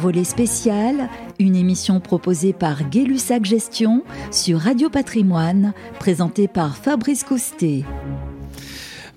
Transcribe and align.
Envolée 0.00 0.24
spécial, 0.24 1.10
une 1.38 1.54
émission 1.54 2.00
proposée 2.00 2.54
par 2.54 2.88
Gay-Lussac 2.88 3.44
Gestion 3.44 4.02
sur 4.30 4.58
Radio 4.58 4.88
Patrimoine, 4.88 5.74
présentée 5.98 6.48
par 6.48 6.78
Fabrice 6.78 7.22
Coustet. 7.22 7.84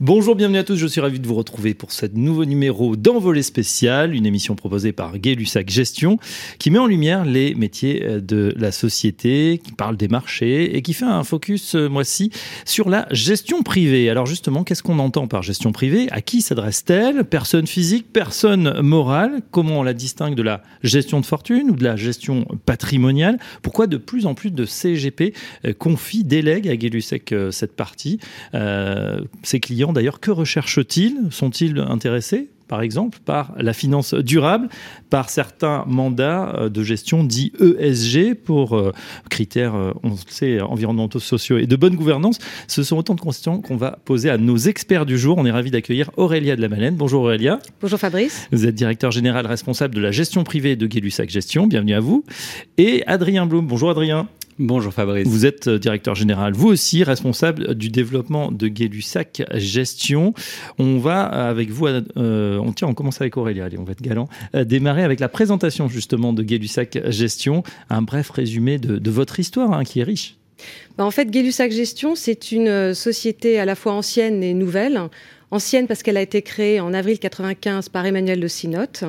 Bonjour, 0.06 0.36
bienvenue 0.36 0.58
à 0.58 0.66
tous, 0.66 0.76
je 0.76 0.86
suis 0.86 1.00
ravi 1.00 1.22
de 1.22 1.26
vous 1.26 1.34
retrouver 1.34 1.74
pour 1.74 1.94
ce 1.94 2.06
nouveau 2.08 2.44
numéro 2.44 2.98
d'Envolée 2.98 3.42
spécial, 3.42 4.14
une 4.14 4.26
émission 4.26 4.54
proposée 4.54 4.92
par 4.92 5.18
Gay 5.18 5.34
Lussac 5.34 5.70
Gestion, 5.70 6.20
qui 6.60 6.72
met 6.72 6.78
en 6.78 6.88
lumière 6.88 7.24
les 7.24 7.56
métiers 7.56 8.04
euh, 8.04 8.20
de 8.20 8.54
la 8.58 8.74
société, 8.74 9.62
qui 9.64 9.72
parle 9.72 9.96
des 9.96 10.10
marchés 10.10 10.76
et 10.76 10.82
qui 10.82 10.92
fait 10.94 11.06
un 11.06 11.24
focus 11.24 11.64
ce 11.64 11.88
mois-ci 11.88 12.32
sur 12.66 12.90
la 12.90 13.08
gestion 13.12 13.64
privée. 13.64 14.10
Alors 14.10 14.26
justement, 14.26 14.66
qu'est-ce 14.66 14.84
qu'on 14.84 15.00
entend 15.00 15.30
par 15.30 15.42
gestion 15.42 15.72
privée? 15.72 16.10
À 16.12 16.20
qui 16.20 16.42
s'adresse-t-elle? 16.42 17.24
Personne 17.24 17.66
physique, 17.66 18.08
personne 18.12 18.82
morale? 18.82 19.40
Comment 19.52 19.80
on 19.80 19.84
la 19.84 19.94
distingue 19.94 20.36
de 20.36 20.44
la 20.44 20.64
gestion 20.84 21.22
de 21.22 21.26
fortune 21.26 21.70
ou 21.70 21.76
de 21.78 21.84
la 21.86 21.96
gestion 21.96 22.46
patrimoniale? 22.66 23.40
Pourquoi 23.62 23.88
de 23.88 23.96
plus 23.96 24.26
en 24.26 24.34
plus 24.34 24.52
de 24.52 24.66
CGP 24.66 25.34
euh, 25.64 25.72
confient, 25.72 26.26
délèguent 26.26 26.68
à 26.68 26.76
Gay 26.76 26.90
Lussac 26.90 27.32
euh, 27.32 27.52
cette 27.52 27.78
partie 27.78 28.20
euh, 28.54 29.22
Ses 29.44 29.62
clients 29.62 29.93
d'ailleurs, 29.94 30.20
que 30.20 30.32
recherchent-ils? 30.32 31.28
Sont-ils 31.32 31.80
intéressés 31.80 32.50
par 32.68 32.82
exemple, 32.82 33.20
par 33.24 33.54
la 33.58 33.72
finance 33.72 34.16
durable, 34.16 34.68
par 35.12 35.30
certains 35.30 35.84
mandats 35.86 36.56
euh, 36.56 36.70
de 36.70 36.82
gestion 36.82 37.24
dits 37.24 37.52
ESG 37.60 38.34
pour 38.34 38.76
euh, 38.76 38.92
critères, 39.30 39.76
euh, 39.76 39.92
on 40.02 40.16
sait, 40.16 40.60
environnementaux, 40.60 41.20
sociaux 41.20 41.60
et 41.60 41.68
de 41.68 41.76
bonne 41.76 41.96
gouvernance? 41.96 42.40
Ce 42.68 42.82
sont 42.82 42.98
autant 42.98 43.14
de 43.14 43.22
questions 43.22 43.62
qu'on 43.62 43.78
va 43.78 44.00
poser 44.06 44.32
à 44.32 44.40
nos 44.40 44.58
experts 44.58 45.06
du 45.06 45.20
jour. 45.20 45.38
On 45.38 45.46
est 45.46 45.52
ravi 45.52 45.70
d'accueillir 45.70 46.10
Aurélia 46.18 46.56
de 46.56 46.62
la 46.62 46.70
Malène. 46.70 46.96
Bonjour 46.96 47.24
Aurélia. 47.24 47.60
Bonjour 47.80 48.00
Fabrice. 48.00 48.48
Vous 48.52 48.66
êtes 48.66 48.76
directeur 48.76 49.12
général 49.12 49.46
responsable 49.46 49.94
de 49.94 50.02
la 50.02 50.12
gestion 50.12 50.44
privée 50.44 50.76
de 50.76 50.88
Gay-Lussac 50.88 51.30
Gestion. 51.30 51.68
Bienvenue 51.68 51.94
à 51.94 52.00
vous. 52.00 52.24
Et 52.78 53.04
Adrien 53.06 53.46
Blum. 53.46 53.68
Bonjour 53.68 53.92
Adrien. 53.92 54.28
Bonjour 54.60 54.94
Fabrice. 54.94 55.28
Vous 55.28 55.48
êtes 55.48 55.68
euh, 55.68 55.80
directeur 55.80 56.14
général, 56.14 56.54
vous 56.54 56.68
aussi 56.68 57.04
responsable 57.04 57.74
du 57.74 57.90
développement 57.90 58.52
de 58.52 58.68
Gay-Lussac 58.68 59.42
Gestion. 59.56 60.36
On 60.78 61.00
va 61.00 61.24
avec 61.24 61.72
vous, 61.72 61.88
euh, 61.88 62.58
on 62.60 62.72
tient, 62.72 62.88
on 62.88 62.94
commence 62.94 63.20
avec 63.20 63.36
Aurélia, 63.36 63.66
allez, 63.66 63.80
on 63.80 63.84
va 63.84 63.94
être 63.94 64.02
galant, 64.04 64.30
euh, 64.56 64.64
démarrer 64.64 65.04
avec 65.04 65.20
la 65.20 65.28
présentation 65.28 65.88
justement 65.88 66.34
de 66.34 66.44
Gay-Lussac 66.44 67.00
Gestion, 67.10 67.64
un 67.90 68.04
bref 68.04 68.30
résumé 68.30 68.78
de, 68.78 69.00
de 69.00 69.12
votre 69.12 69.40
histoire 69.40 69.74
hein, 69.74 69.84
qui 69.84 70.02
est 70.02 70.04
riche. 70.04 70.36
Bah, 70.98 71.06
en 71.06 71.12
fait, 71.12 71.32
Gay-Lussac 71.32 71.72
Gestion, 71.72 72.14
c'est 72.14 72.52
une 72.52 72.94
société 72.94 73.60
à 73.60 73.66
la 73.66 73.74
fois 73.74 73.94
ancienne 73.94 74.44
et 74.44 74.54
nouvelle. 74.54 75.02
Ancienne 75.50 75.88
parce 75.88 76.04
qu'elle 76.04 76.18
a 76.18 76.22
été 76.22 76.44
créée 76.44 76.80
en 76.80 76.94
avril 76.94 77.18
95 77.18 77.90
par 77.90 78.06
Emmanuel 78.06 78.40
de 78.40 78.48
Sinotte. 78.48 79.04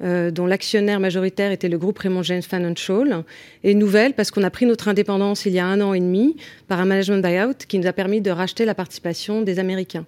Euh, 0.00 0.30
dont 0.30 0.46
l'actionnaire 0.46 1.00
majoritaire 1.00 1.50
était 1.50 1.68
le 1.68 1.76
groupe 1.76 1.98
Raymond 1.98 2.22
James 2.22 2.42
Financial, 2.42 3.24
et 3.64 3.74
nouvelle 3.74 4.14
parce 4.14 4.30
qu'on 4.30 4.44
a 4.44 4.50
pris 4.50 4.64
notre 4.64 4.86
indépendance 4.86 5.44
il 5.44 5.52
y 5.52 5.58
a 5.58 5.66
un 5.66 5.80
an 5.80 5.92
et 5.92 5.98
demi 5.98 6.36
par 6.68 6.78
un 6.78 6.84
management 6.84 7.20
buyout 7.20 7.66
qui 7.66 7.80
nous 7.80 7.86
a 7.88 7.92
permis 7.92 8.20
de 8.20 8.30
racheter 8.30 8.64
la 8.64 8.76
participation 8.76 9.42
des 9.42 9.58
Américains. 9.58 10.06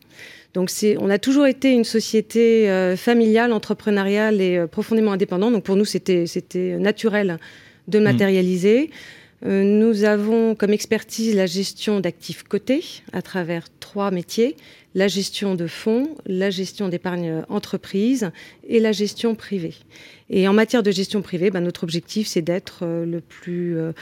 Donc 0.54 0.70
c'est, 0.70 0.96
on 1.00 1.10
a 1.10 1.18
toujours 1.18 1.46
été 1.46 1.72
une 1.72 1.82
société 1.82 2.70
euh, 2.70 2.96
familiale, 2.96 3.52
entrepreneuriale 3.52 4.40
et 4.40 4.58
euh, 4.58 4.68
profondément 4.68 5.10
indépendante. 5.10 5.54
Donc 5.54 5.64
pour 5.64 5.74
nous, 5.74 5.84
c'était, 5.84 6.28
c'était 6.28 6.76
naturel 6.78 7.38
de 7.88 7.98
Mmh. 7.98 8.04
matérialiser. 8.04 8.90
Nous 9.42 10.04
avons 10.04 10.54
comme 10.54 10.72
expertise 10.72 11.34
la 11.34 11.46
gestion 11.46 12.00
d'actifs 12.00 12.42
cotés 12.42 12.84
à 13.12 13.22
travers 13.22 13.66
trois 13.80 14.10
métiers 14.10 14.56
la 14.94 15.08
gestion 15.08 15.54
de 15.54 15.66
fonds, 15.66 16.16
la 16.26 16.50
gestion 16.50 16.88
d'épargne 16.88 17.44
entreprise 17.48 18.30
et 18.66 18.80
la 18.80 18.92
gestion 18.92 19.34
privée. 19.34 19.74
Et 20.30 20.48
en 20.48 20.52
matière 20.52 20.82
de 20.82 20.90
gestion 20.90 21.22
privée, 21.22 21.50
ben, 21.50 21.60
notre 21.60 21.84
objectif, 21.84 22.26
c'est 22.26 22.42
d'être 22.42 22.80
euh, 22.82 23.04
le 23.04 23.20
plus 23.20 23.76
euh, 23.76 23.92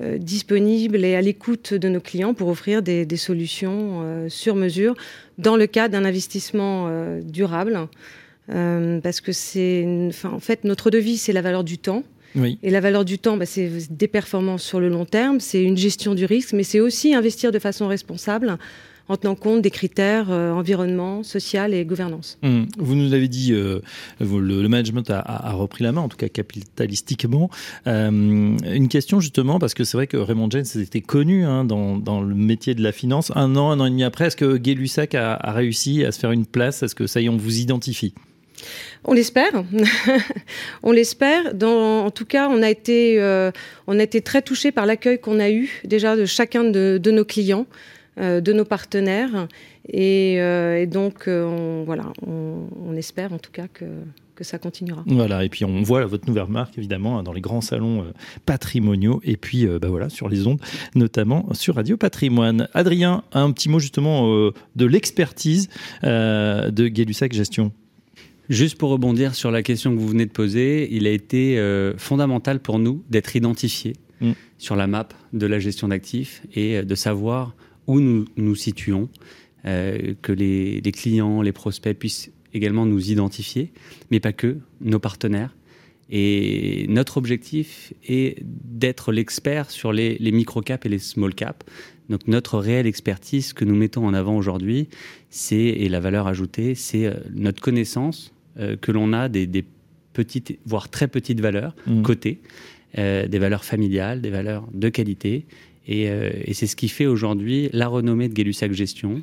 euh, 0.00 0.18
disponible 0.18 1.04
et 1.04 1.16
à 1.16 1.20
l'écoute 1.20 1.74
de 1.74 1.88
nos 1.88 2.00
clients 2.00 2.34
pour 2.34 2.48
offrir 2.48 2.82
des, 2.82 3.16
solutions 3.16 4.02
euh, 4.02 4.28
sur 4.28 4.54
mesure 4.54 4.94
dans 5.38 5.56
le 5.56 5.66
cadre 5.66 5.92
d'un 5.92 6.04
investissement 6.04 6.86
euh, 6.88 7.20
durable. 7.22 7.88
Euh, 8.50 9.00
parce 9.00 9.20
que 9.20 9.32
c'est, 9.32 9.86
en 10.24 10.38
fait, 10.38 10.64
notre 10.64 10.90
devise, 10.90 11.22
c'est 11.22 11.32
la 11.32 11.42
valeur 11.42 11.64
du 11.64 11.78
temps. 11.78 12.04
Oui. 12.36 12.58
Et 12.62 12.70
la 12.70 12.80
valeur 12.80 13.04
du 13.04 13.18
temps, 13.18 13.36
bah, 13.36 13.46
c'est 13.46 13.70
des 13.90 14.08
performances 14.08 14.62
sur 14.62 14.78
le 14.80 14.88
long 14.88 15.04
terme, 15.04 15.40
c'est 15.40 15.62
une 15.62 15.76
gestion 15.76 16.14
du 16.14 16.24
risque, 16.24 16.52
mais 16.52 16.62
c'est 16.62 16.80
aussi 16.80 17.14
investir 17.14 17.50
de 17.52 17.58
façon 17.58 17.88
responsable 17.88 18.58
en 19.08 19.16
tenant 19.16 19.36
compte 19.36 19.62
des 19.62 19.70
critères 19.70 20.30
euh, 20.30 20.50
environnement, 20.50 21.22
social 21.22 21.72
et 21.74 21.84
gouvernance. 21.84 22.38
Hum, 22.42 22.66
Vous 22.78 22.94
nous 22.96 23.14
avez 23.14 23.28
dit, 23.28 23.52
euh, 23.52 23.80
le, 24.20 24.40
le 24.40 24.68
management 24.68 25.08
a, 25.10 25.52
repris 25.52 25.84
la 25.84 25.92
main, 25.92 26.00
en 26.00 26.08
tout 26.08 26.16
cas 26.16 26.28
capitalistiquement. 26.28 27.48
Euh, 27.86 28.10
une 28.10 28.88
question 28.88 29.20
justement, 29.20 29.58
parce 29.58 29.74
que 29.74 29.84
c'est 29.84 29.96
vrai 29.96 30.06
que 30.06 30.16
Raymond 30.16 30.50
James 30.50 30.64
était 30.74 31.00
connu 31.02 31.44
hein, 31.44 31.64
dans, 31.64 31.96
dans 31.96 32.20
le 32.20 32.34
métier 32.34 32.74
de 32.74 32.82
la 32.82 32.92
finance. 32.92 33.30
Un 33.36 33.54
an, 33.56 33.70
un 33.70 33.80
an 33.80 33.86
et 33.86 33.90
demi 33.90 34.02
après, 34.02 34.26
est-ce 34.26 34.36
que 34.36 34.56
Gay 34.56 34.74
Lussac 34.74 35.14
a, 35.14 35.34
a 35.34 35.52
réussi 35.52 36.04
à 36.04 36.10
se 36.10 36.18
faire 36.18 36.32
une 36.32 36.46
place? 36.46 36.82
Est-ce 36.82 36.94
que 36.94 37.06
ça 37.06 37.20
y 37.20 37.26
est, 37.26 37.28
on 37.28 37.36
vous 37.36 37.60
identifie? 37.60 38.12
On 39.04 39.12
l'espère, 39.12 39.52
on 40.82 40.92
l'espère. 40.92 41.54
En 41.62 42.10
tout 42.10 42.24
cas, 42.24 42.48
on 42.48 42.62
a 42.62 42.70
été, 42.70 43.20
euh, 43.20 43.50
on 43.86 43.98
a 43.98 44.02
été 44.02 44.20
très 44.20 44.42
touché 44.42 44.72
par 44.72 44.86
l'accueil 44.86 45.20
qu'on 45.20 45.38
a 45.38 45.50
eu 45.50 45.80
déjà 45.84 46.16
de 46.16 46.24
chacun 46.24 46.64
de, 46.64 47.10
nos 47.10 47.24
clients, 47.24 47.66
euh, 48.18 48.40
de 48.40 48.52
nos 48.52 48.64
partenaires, 48.64 49.46
et, 49.88 50.40
euh, 50.40 50.86
donc 50.86 51.24
on, 51.28 51.84
voilà, 51.86 52.12
on, 52.26 52.96
espère 52.96 53.32
en 53.32 53.38
tout 53.38 53.52
cas 53.52 53.66
que, 53.72 53.84
que 54.34 54.42
ça 54.42 54.58
continuera. 54.58 55.04
Voilà, 55.06 55.44
et 55.44 55.50
puis 55.50 55.64
on 55.64 55.82
voit 55.82 56.04
votre 56.06 56.26
nouvelle 56.26 56.48
marque 56.48 56.78
évidemment 56.78 57.18
hein, 57.18 57.22
dans 57.22 57.34
les 57.34 57.42
grands 57.42 57.60
salons 57.60 58.06
patrimoniaux 58.46 59.20
et 59.22 59.36
puis 59.36 59.66
bah 59.66 59.88
voilà 59.88 60.08
sur 60.08 60.30
les 60.30 60.46
ondes, 60.46 60.60
notamment 60.94 61.46
sur 61.52 61.74
Radio 61.74 61.98
Patrimoine. 61.98 62.68
Adrien, 62.72 63.22
un 63.32 63.52
petit 63.52 63.68
mot 63.68 63.78
justement 63.78 64.50
de 64.76 64.86
l'expertise 64.86 65.68
de 66.02 66.88
Gay-Lussac 66.88 67.34
Gestion. 67.34 67.70
Juste 68.48 68.78
pour 68.78 68.90
rebondir 68.90 69.34
sur 69.34 69.50
la 69.50 69.62
question 69.62 69.94
que 69.94 70.00
vous 70.00 70.08
venez 70.08 70.26
de 70.26 70.30
poser, 70.30 70.88
il 70.94 71.06
a 71.06 71.10
été 71.10 71.58
euh, 71.58 71.96
fondamental 71.96 72.60
pour 72.60 72.78
nous 72.78 73.02
d'être 73.10 73.34
identifié 73.34 73.94
Mm. 74.20 74.32
sur 74.58 74.76
la 74.76 74.86
map 74.86 75.08
de 75.34 75.46
la 75.46 75.58
gestion 75.58 75.88
d'actifs 75.88 76.42
et 76.54 76.78
euh, 76.78 76.82
de 76.82 76.94
savoir 76.94 77.54
où 77.86 78.00
nous 78.00 78.24
nous 78.36 78.54
situons, 78.54 79.08
euh, 79.66 80.14
que 80.22 80.32
les, 80.32 80.80
les 80.80 80.92
clients, 80.92 81.42
les 81.42 81.52
prospects 81.52 81.96
puissent 81.96 82.30
également 82.54 82.86
nous 82.86 83.10
identifier, 83.10 83.72
mais 84.10 84.20
pas 84.20 84.32
que, 84.32 84.58
nos 84.80 84.98
partenaires. 84.98 85.54
Et 86.08 86.86
notre 86.88 87.16
objectif 87.16 87.92
est 88.08 88.38
d'être 88.42 89.12
l'expert 89.12 89.70
sur 89.70 89.92
les, 89.92 90.16
les 90.18 90.32
micro-caps 90.32 90.86
et 90.86 90.88
les 90.88 91.00
small-caps. 91.00 91.66
Donc 92.08 92.26
notre 92.28 92.58
réelle 92.58 92.86
expertise 92.86 93.52
que 93.52 93.64
nous 93.64 93.74
mettons 93.74 94.06
en 94.06 94.14
avant 94.14 94.36
aujourd'hui, 94.36 94.88
c'est 95.30 95.56
et 95.56 95.88
la 95.88 95.98
valeur 95.98 96.28
ajoutée, 96.28 96.76
c'est 96.76 97.12
notre 97.34 97.60
connaissance 97.60 98.32
euh, 98.58 98.76
que 98.76 98.92
l'on 98.92 99.12
a 99.12 99.28
des, 99.28 99.46
des 99.46 99.64
petites, 100.12 100.58
voire 100.64 100.88
très 100.88 101.08
petites 101.08 101.40
valeurs 101.40 101.74
Mm. 101.86 102.02
cotées, 102.02 102.40
euh, 102.98 103.26
des 103.26 103.38
valeurs 103.38 103.64
familiales, 103.64 104.20
des 104.20 104.30
valeurs 104.30 104.66
de 104.72 104.88
qualité. 104.88 105.46
Et, 105.86 106.10
euh, 106.10 106.30
et 106.44 106.54
c'est 106.54 106.66
ce 106.66 106.76
qui 106.76 106.88
fait 106.88 107.06
aujourd'hui 107.06 107.68
la 107.72 107.88
renommée 107.88 108.28
de 108.28 108.34
Gay-Lussac 108.34 108.72
Gestion. 108.72 109.22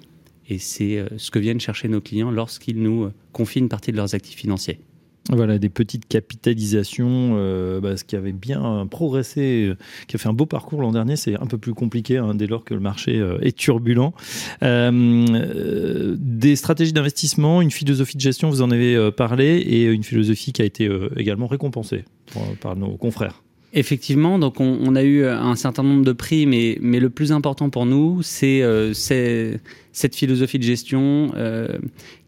Et 0.49 0.59
c'est 0.59 1.01
ce 1.15 1.31
que 1.31 1.39
viennent 1.39 1.61
chercher 1.61 1.87
nos 1.87 2.01
clients 2.01 2.29
lorsqu'ils 2.29 2.81
nous 2.81 3.09
confient 3.31 3.59
une 3.59 3.69
partie 3.69 3.93
de 3.93 3.97
leurs 3.97 4.13
actifs 4.13 4.37
financiers. 4.37 4.79
Voilà, 5.29 5.57
des 5.57 5.69
petites 5.69 6.05
capitalisations, 6.05 7.35
euh, 7.37 7.79
bah, 7.79 7.95
ce 7.95 8.03
qui 8.03 8.17
avait 8.17 8.33
bien 8.33 8.85
progressé, 8.91 9.67
euh, 9.69 9.77
qui 10.07 10.17
a 10.17 10.19
fait 10.19 10.27
un 10.27 10.33
beau 10.33 10.45
parcours 10.45 10.81
l'an 10.81 10.91
dernier, 10.91 11.15
c'est 11.15 11.39
un 11.39 11.45
peu 11.45 11.57
plus 11.57 11.73
compliqué 11.73 12.17
hein, 12.17 12.35
dès 12.35 12.45
lors 12.45 12.65
que 12.65 12.73
le 12.73 12.81
marché 12.81 13.17
euh, 13.19 13.39
est 13.41 13.57
turbulent. 13.57 14.13
Des 14.61 16.55
stratégies 16.57 16.91
d'investissement, 16.91 17.61
une 17.61 17.71
philosophie 17.71 18.17
de 18.17 18.21
gestion, 18.21 18.49
vous 18.49 18.61
en 18.61 18.71
avez 18.71 19.11
parlé, 19.11 19.59
et 19.59 19.85
une 19.85 20.03
philosophie 20.03 20.51
qui 20.51 20.61
a 20.61 20.65
été 20.65 20.89
également 21.15 21.47
récompensée 21.47 22.03
par 22.59 22.75
nos 22.75 22.97
confrères. 22.97 23.42
Effectivement, 23.75 24.37
donc 24.37 24.59
on, 24.59 24.77
on 24.83 24.95
a 24.95 25.01
eu 25.03 25.25
un 25.25 25.55
certain 25.55 25.81
nombre 25.81 26.05
de 26.05 26.11
prix, 26.11 26.45
mais, 26.45 26.77
mais 26.79 26.99
le 26.99 27.09
plus 27.09 27.31
important 27.31 27.71
pour 27.71 27.87
nous, 27.87 28.21
c'est 28.21 28.61
euh, 28.61 28.93
cette 28.93 30.15
philosophie 30.15 30.59
de 30.59 30.63
gestion 30.63 31.31
euh, 31.35 31.67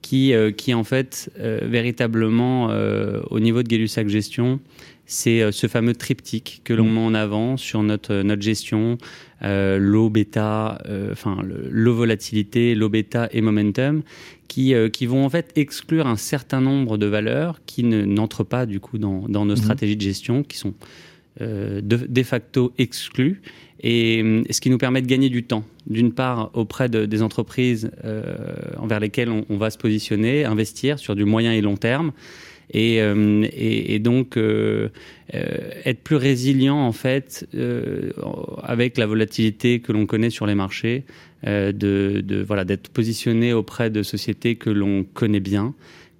qui, 0.01 0.33
euh, 0.33 0.49
qui 0.51 0.73
en 0.73 0.83
fait 0.83 1.31
euh, 1.39 1.59
véritablement 1.63 2.71
euh, 2.71 3.21
au 3.29 3.39
niveau 3.39 3.61
de 3.61 3.67
Gay-Lussac 3.67 4.07
Gestion, 4.09 4.59
c'est 5.05 5.43
euh, 5.43 5.51
ce 5.51 5.67
fameux 5.67 5.93
triptyque 5.93 6.61
que 6.63 6.73
l'on 6.73 6.89
met 6.89 6.99
en 6.99 7.13
avant 7.13 7.57
sur 7.57 7.83
notre, 7.83 8.23
notre 8.23 8.41
gestion, 8.41 8.97
euh, 9.43 9.77
l'eau 9.77 10.09
bêta, 10.09 10.81
euh, 10.87 11.09
enfin 11.11 11.37
le- 11.43 11.67
l'eau 11.69 11.93
volatilité, 11.93 12.73
l'eau 12.73 12.89
bêta 12.89 13.29
et 13.31 13.41
momentum, 13.41 14.01
qui, 14.47 14.73
euh, 14.73 14.89
qui 14.89 15.05
vont 15.05 15.23
en 15.23 15.29
fait 15.29 15.51
exclure 15.57 16.07
un 16.07 16.15
certain 16.17 16.59
nombre 16.59 16.97
de 16.97 17.05
valeurs 17.05 17.59
qui 17.67 17.83
ne- 17.83 18.03
n'entrent 18.03 18.43
pas 18.43 18.65
du 18.65 18.79
coup 18.79 18.97
dans, 18.97 19.27
dans 19.29 19.45
nos 19.45 19.53
Mhm. 19.53 19.61
stratégies 19.61 19.95
de 19.97 20.01
gestion, 20.01 20.41
qui 20.41 20.57
sont 20.57 20.69
euh, 20.69 20.73
de, 21.39 21.81
de 21.81 22.23
facto 22.23 22.73
exclus, 22.77 23.41
et 23.81 24.21
euh, 24.23 24.43
ce 24.49 24.61
qui 24.61 24.69
nous 24.69 24.77
permet 24.77 25.01
de 25.01 25.07
gagner 25.07 25.29
du 25.29 25.43
temps, 25.43 25.65
d'une 25.85 26.13
part 26.13 26.49
auprès 26.53 26.87
de- 26.89 27.05
des 27.05 27.21
entreprises 27.21 27.91
euh, 28.05 28.23
envers 28.77 28.99
lesquelles 28.99 29.29
on, 29.29 29.57
va 29.57 29.69
se 29.69 29.77
positionner, 29.77 30.45
investir 30.45 30.97
sur 30.97 31.15
du 31.15 31.25
moyen 31.25 31.51
et 31.51 31.61
long 31.61 31.75
terme, 31.77 32.11
et, 32.73 32.97
et, 32.97 33.99
donc 33.99 34.39
être 35.27 35.99
plus 36.03 36.15
résilient 36.15 36.77
en 36.77 36.91
fait 36.93 37.47
avec 38.63 38.97
la 38.97 39.05
volatilité 39.05 39.81
que 39.81 39.91
l'on 39.91 40.07
connaît 40.07 40.31
sur 40.31 40.47
les 40.47 40.55
marchés, 40.55 41.03
de, 41.43 42.43
voilà 42.47 42.65
d'être 42.65 42.89
positionné 42.89 43.53
auprès 43.53 43.91
de 43.91 44.01
sociétés 44.01 44.55
que 44.55 44.71
l'on 44.71 45.03
connaît 45.03 45.39
bien. 45.39 45.75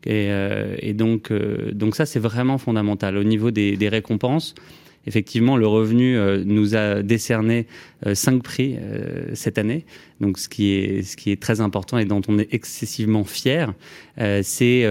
Et, 0.05 0.93
donc, 0.93 1.33
donc 1.73 1.95
ça, 1.95 2.05
c'est 2.05 2.19
vraiment 2.19 2.59
fondamental. 2.59 3.17
Au 3.17 3.23
niveau 3.23 3.49
des 3.49 3.89
récompenses, 3.89 4.53
effectivement, 5.07 5.57
le 5.57 5.67
revenu 5.67 6.17
euh, 6.17 6.43
nous 6.45 6.75
a 6.75 7.01
décerné 7.03 7.67
euh, 8.05 8.15
cinq 8.15 8.43
prix 8.43 8.75
euh, 8.77 9.25
cette 9.33 9.57
année. 9.57 9.85
Donc, 10.21 10.37
ce 10.37 10.47
qui 10.47 10.71
est 10.71 11.03
ce 11.03 11.17
qui 11.17 11.31
est 11.31 11.41
très 11.41 11.59
important 11.59 11.97
et 11.97 12.05
dont 12.05 12.21
on 12.29 12.39
est 12.39 12.53
excessivement 12.53 13.25
fier, 13.25 13.73
c'est 14.43 14.87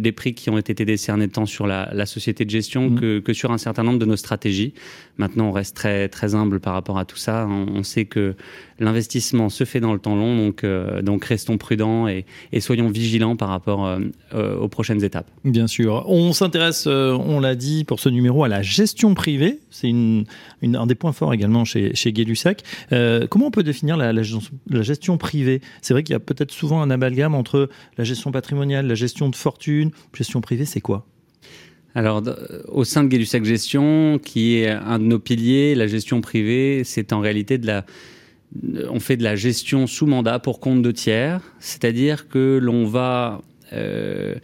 les 0.00 0.12
prix 0.12 0.32
qui 0.32 0.48
ont 0.48 0.56
été 0.56 0.86
décernés 0.86 1.28
tant 1.28 1.44
sur 1.44 1.66
la, 1.66 2.06
société 2.06 2.46
de 2.46 2.50
gestion 2.50 2.88
mmh. 2.88 2.98
que, 2.98 3.18
que, 3.18 3.34
sur 3.34 3.52
un 3.52 3.58
certain 3.58 3.82
nombre 3.82 3.98
de 3.98 4.06
nos 4.06 4.16
stratégies. 4.16 4.72
Maintenant, 5.18 5.48
on 5.48 5.52
reste 5.52 5.76
très 5.76 6.08
très 6.08 6.34
humble 6.34 6.60
par 6.60 6.72
rapport 6.72 6.98
à 6.98 7.04
tout 7.04 7.18
ça. 7.18 7.46
On, 7.46 7.82
sait 7.82 8.06
que 8.06 8.36
l'investissement 8.78 9.50
se 9.50 9.64
fait 9.64 9.80
dans 9.80 9.92
le 9.92 9.98
temps 9.98 10.16
long, 10.16 10.34
donc 10.34 10.64
donc 11.02 11.26
restons 11.26 11.58
prudents 11.58 12.08
et, 12.08 12.24
et, 12.52 12.60
soyons 12.60 12.88
vigilants 12.88 13.36
par 13.36 13.50
rapport 13.50 13.98
aux 14.34 14.68
prochaines 14.68 15.04
étapes. 15.04 15.30
Bien 15.44 15.66
sûr. 15.66 16.06
On 16.08 16.32
s'intéresse, 16.32 16.86
on 16.86 17.38
l'a 17.38 17.56
dit 17.56 17.84
pour 17.84 18.00
ce 18.00 18.08
numéro, 18.08 18.44
à 18.44 18.48
la 18.48 18.62
gestion 18.62 19.14
privée 19.14 19.43
c'est 19.70 19.90
un 19.90 20.86
des 20.86 20.94
points 20.94 21.12
forts 21.12 21.32
également 21.32 21.64
chez, 21.64 21.94
chez 21.94 22.12
Gay-Lussac. 22.12 22.62
Euh, 22.92 23.26
comment 23.28 23.46
on 23.46 23.50
peut 23.50 23.62
définir 23.62 23.96
la, 23.96 24.12
gestion 24.22 25.18
privée? 25.18 25.60
C'est 25.82 25.94
vrai 25.94 26.02
qu'il 26.02 26.12
y 26.12 26.16
a 26.16 26.20
peut-être 26.20 26.52
souvent 26.52 26.82
un 26.82 26.90
amalgame 26.90 27.34
entre 27.34 27.68
la 27.98 28.04
gestion 28.04 28.32
patrimoniale, 28.32 28.86
la 28.86 28.94
gestion 28.94 29.28
de 29.28 29.36
fortune. 29.36 29.90
Gestion 30.12 30.40
privée, 30.40 30.64
c'est 30.64 30.80
quoi? 30.80 31.06
Alors, 31.94 32.22
au 32.68 32.84
sein 32.84 33.04
de 33.04 33.08
Gay-Lussac 33.08 33.44
Gestion, 33.44 34.18
qui 34.18 34.56
est 34.56 34.68
un 34.68 34.98
de 34.98 35.04
nos 35.04 35.20
piliers, 35.20 35.76
la 35.76 35.86
gestion 35.86 36.20
privée, 36.20 36.82
c'est 36.84 37.12
en 37.12 37.20
réalité 37.20 37.56
de 37.56 37.68
la, 37.68 37.86
on 38.90 39.00
fait 39.00 39.16
de 39.16 39.22
la 39.22 39.36
gestion 39.36 39.86
sous 39.86 40.06
mandat 40.06 40.38
pour 40.38 40.60
compte 40.60 40.82
de 40.82 40.90
tiers, 40.90 41.40
c'est-à-dire 41.60 42.28
que 42.28 42.58
l'on 42.60 42.86
va 42.86 43.42
euh, 43.72 44.34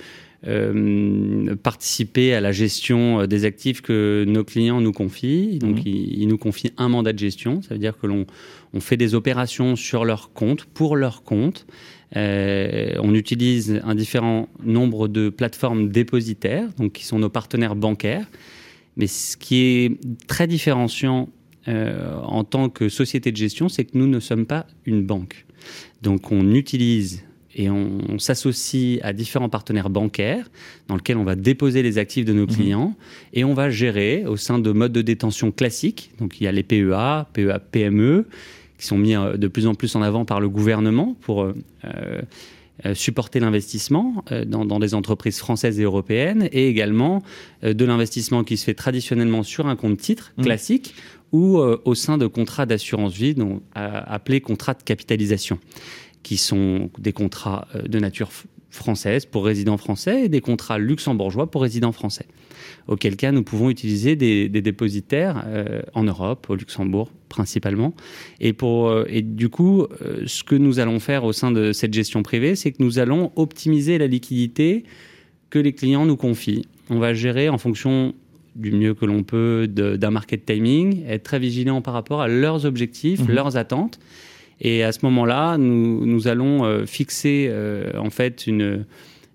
euh, 0.47 1.55
participer 1.57 2.33
à 2.33 2.41
la 2.41 2.53
gestion 2.53 3.21
euh, 3.21 3.27
des 3.27 3.45
actifs 3.45 3.83
que 3.83 4.25
nos 4.27 4.45
clients 4.45 4.81
nous 4.81 4.93
confient. 4.93 5.59
Donc, 5.59 5.77
mhm. 5.77 5.87
ils, 5.87 6.29
nous 6.29 6.39
confient 6.39 6.73
un 6.79 6.89
mandat 6.89 7.13
de 7.13 7.19
gestion. 7.19 7.61
Ça 7.63 7.75
veut 7.75 7.81
dire 7.81 7.99
que 7.99 8.07
l'on 8.07 8.27
on 8.73 8.81
fait 8.81 8.97
des 8.97 9.15
opérations 9.15 9.77
sur 9.77 10.05
leur 10.05 10.33
compte, 10.33 10.65
pour 10.65 10.97
leur 10.97 11.23
compte. 11.25 11.67
Euh, 12.17 12.95
on 13.01 13.15
utilise 13.15 13.81
un 13.85 13.95
différent 13.95 14.49
nombre 14.63 15.09
de 15.09 15.29
plateformes 15.29 15.91
dépositaires, 15.91 16.69
donc 16.79 16.93
qui 16.93 17.05
sont 17.05 17.19
nos 17.19 17.29
partenaires 17.29 17.77
bancaires. 17.77 18.27
Mais 18.97 19.07
ce 19.07 19.37
qui 19.37 19.63
est 19.63 19.99
très 20.27 20.47
différenciant 20.47 21.29
euh, 21.69 22.15
en 22.23 22.45
tant 22.45 22.69
que 22.69 22.89
société 22.89 23.33
de 23.33 23.37
gestion, 23.37 23.69
c'est 23.69 23.85
que 23.85 23.97
nous 23.97 24.07
ne 24.07 24.21
sommes 24.21 24.47
pas 24.47 24.67
une 24.87 25.05
banque. 25.05 25.47
Donc 26.03 26.33
on 26.33 26.53
utilise 26.53 27.25
et 27.55 27.69
on, 27.69 28.19
s'associe 28.19 29.01
à 29.03 29.13
différents 29.13 29.49
partenaires 29.49 29.91
bancaires 29.91 30.49
dans 30.89 30.97
lesquels 30.97 31.17
on 31.17 31.25
va 31.25 31.35
déposer 31.35 31.83
les 31.83 31.99
actifs 31.99 32.25
de 32.25 32.33
nos 32.33 32.47
mhm. 32.47 32.55
clients 32.55 32.95
et 33.33 33.45
on 33.45 33.55
va 33.55 33.71
gérer 33.71 34.25
au 34.27 34.37
sein 34.37 34.59
de 34.59 34.71
modes 34.73 34.93
de 34.93 35.03
détention 35.03 35.51
classiques. 35.51 36.13
Donc 36.21 36.41
il 36.41 36.45
y 36.45 36.47
a 36.47 36.53
les 36.53 36.63
PEA, 36.63 37.27
PEA, 37.33 37.59
PME 37.59 38.27
qui 38.79 38.87
sont 38.87 38.99
mis 38.99 39.15
euh, 39.15 39.37
de 39.37 39.49
plus 39.49 39.67
en 39.67 39.75
plus 39.75 39.95
en 39.97 40.03
avant 40.03 40.25
par 40.25 40.41
le 40.41 40.49
gouvernement 40.49 41.17
pour 41.21 41.43
euh, 41.43 41.55
euh, 41.85 42.95
supporter 42.95 43.41
l'investissement 43.41 44.25
dans, 44.47 44.65
dans, 44.65 44.79
des 44.79 44.95
entreprises 44.95 45.39
françaises 45.39 45.81
et 45.81 45.83
européennes 45.83 46.49
et 46.53 46.69
également 46.69 47.23
de 47.63 47.85
l'investissement 47.85 48.43
qui 48.43 48.57
se 48.57 48.65
fait 48.65 48.75
traditionnellement 48.75 49.43
sur 49.43 49.67
un 49.67 49.77
compte 49.77 49.99
titre 49.99 50.33
mhm. 50.39 50.45
classique 50.45 50.95
ou 51.33 51.59
au 51.59 51.95
sein 51.95 52.19
de 52.19 52.27
contrats 52.27 52.67
d'assurance 52.67 53.13
vie, 53.13 53.35
donc, 53.35 53.63
appelés 53.75 54.41
contrats 54.41 54.75
de 54.75 54.83
capitalisation 54.83 55.61
qui 56.23 56.37
sont 56.37 56.91
des 56.99 57.13
contrats 57.13 57.67
euh, 57.75 57.83
de 57.83 57.99
nature 57.99 58.31
française 58.71 59.27
pour 59.27 59.45
résidents 59.45 59.79
français 59.79 60.25
et 60.25 60.29
des 60.29 60.41
contrats 60.41 60.79
luxembourgeois 60.79 61.51
pour 61.51 61.63
résidents 61.63 61.91
français. 61.91 62.27
Auquel 62.87 63.17
cas, 63.17 63.33
nous 63.33 63.43
pouvons 63.43 63.69
utiliser 63.69 64.15
des, 64.15 64.49
dépositaires 64.49 65.43
euh, 65.47 65.83
en 65.95 66.05
Europe, 66.05 66.47
au 66.49 66.55
Luxembourg 66.55 67.11
principalement. 67.29 67.95
Et, 68.39 68.53
pour, 68.53 68.89
euh, 68.89 69.07
et 69.09 69.23
du 69.23 69.49
coup, 69.49 69.87
ce 70.27 70.45
que 70.45 70.55
nous 70.55 70.79
allons 70.79 71.01
faire 71.01 71.25
au 71.25 71.33
sein 71.33 71.51
de 71.51 71.73
cette 71.73 71.93
gestion 71.93 72.23
privée, 72.23 72.55
c'est 72.55 72.71
que 72.71 72.83
nous 72.83 72.99
allons 73.01 73.33
optimiser 73.35 73.99
la 73.99 74.07
liquidité 74.07 74.85
que 75.49 75.59
les 75.59 75.73
clients 75.73 76.07
nous 76.07 76.17
confient. 76.17 76.67
On 76.91 76.99
va 76.99 77.13
gérer 77.13 77.49
en 77.49 77.59
fonction 77.59 78.15
du 78.55 78.73
mieux 78.73 78.95
que 78.95 79.05
l'on 79.05 79.23
peut 79.23 79.69
d'un 79.69 80.11
market 80.11 80.45
timing, 80.45 81.05
être 81.09 81.23
très 81.23 81.39
vigilant 81.39 81.83
par 81.83 81.95
rapport 81.95 82.21
à 82.21 82.29
leurs 82.29 82.67
objectifs, 82.67 83.21
mmh. 83.21 83.33
leurs 83.33 83.57
attentes 83.57 83.99
et 84.61 84.83
à 84.83 84.93
ce 84.93 84.99
moment-là, 85.03 85.57
nous, 85.59 86.05
nous, 86.05 86.29
allons 86.29 86.65
euh, 86.65 86.85
fixer 86.87 87.49
euh, 87.51 87.91
en 87.97 88.11
fait 88.11 88.47
une, 88.47 88.85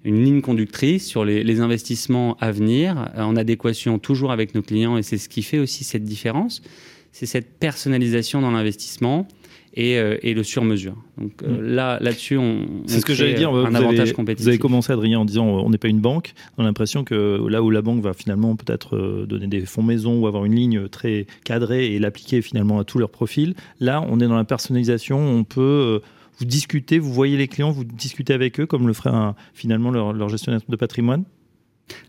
une, 0.03 0.23
ligne 0.23 0.41
conductrice 0.41 1.07
sur 1.07 1.25
les, 1.25 1.43
les, 1.43 1.59
investissements 1.61 2.37
à 2.39 2.51
venir, 2.51 3.11
en 3.17 3.35
adéquation 3.35 3.97
toujours 3.97 4.31
avec 4.31 4.53
nos 4.53 4.61
clients. 4.61 4.97
Et 4.97 5.03
c'est 5.03 5.17
ce 5.17 5.27
qui 5.27 5.41
fait 5.41 5.57
aussi 5.57 5.83
cette 5.83 6.03
différence. 6.03 6.61
C'est 7.11 7.25
cette 7.25 7.57
personnalisation 7.59 8.41
dans 8.41 8.51
l'investissement 8.51 9.27
euh, 9.77 10.17
et, 10.21 10.33
le 10.33 10.43
sur-mesure. 10.43 10.95
Donc 11.17 11.31
euh, 11.43 11.57
mm. 11.57 11.61
là, 11.61 11.97
là-dessus, 12.01 12.37
on, 12.37 12.65
c'est 12.85 13.01
ce 13.01 13.05
que 13.05 13.13
j'allais 13.13 13.33
dire. 13.33 13.53
Un 13.53 13.75
avantage 13.75 14.13
compétitif. 14.13 14.43
Vous 14.43 14.49
avez 14.49 14.57
commencé, 14.57 14.93
Adrien, 14.93 15.19
en 15.19 15.25
disant 15.25 15.45
on 15.45 15.69
n'est 15.69 15.77
pas 15.77 15.89
une 15.89 15.99
banque. 15.99 16.33
On 16.57 16.63
a 16.63 16.65
l'impression 16.65 17.03
que 17.03 17.45
là 17.49 17.61
où 17.61 17.69
la 17.69 17.81
banque 17.81 18.01
va 18.01 18.13
finalement 18.13 18.55
peut-être 18.55 18.95
euh, 18.95 19.25
donner 19.25 19.47
des 19.47 19.65
fonds 19.65 19.83
maison 19.83 20.19
ou 20.19 20.27
avoir 20.27 20.45
une 20.45 20.55
ligne 20.55 20.87
très 20.87 21.27
cadrée 21.43 21.93
et 21.93 21.99
l'appliquer 21.99 22.41
finalement 22.41 22.79
à 22.79 22.83
tous 22.83 22.99
leurs 22.99 23.09
profils, 23.09 23.53
là, 23.79 24.03
on 24.07 24.19
est 24.19 24.27
dans 24.27 24.37
la 24.37 24.45
personnalisation. 24.45 25.19
On 25.19 25.43
peut 25.43 26.01
vous 26.37 26.45
discuter, 26.45 26.99
vous 26.99 27.13
voyez 27.13 27.37
les 27.37 27.47
clients, 27.47 27.71
vous 27.71 27.83
discutez 27.83 28.33
avec 28.33 28.59
eux 28.59 28.65
comme 28.65 28.87
le 28.87 28.93
ferait 28.93 29.33
finalement 29.53 29.91
leur, 29.91 30.13
leur 30.13 30.29
gestionnaire 30.29 30.61
de 30.67 30.75
patrimoine 30.75 31.23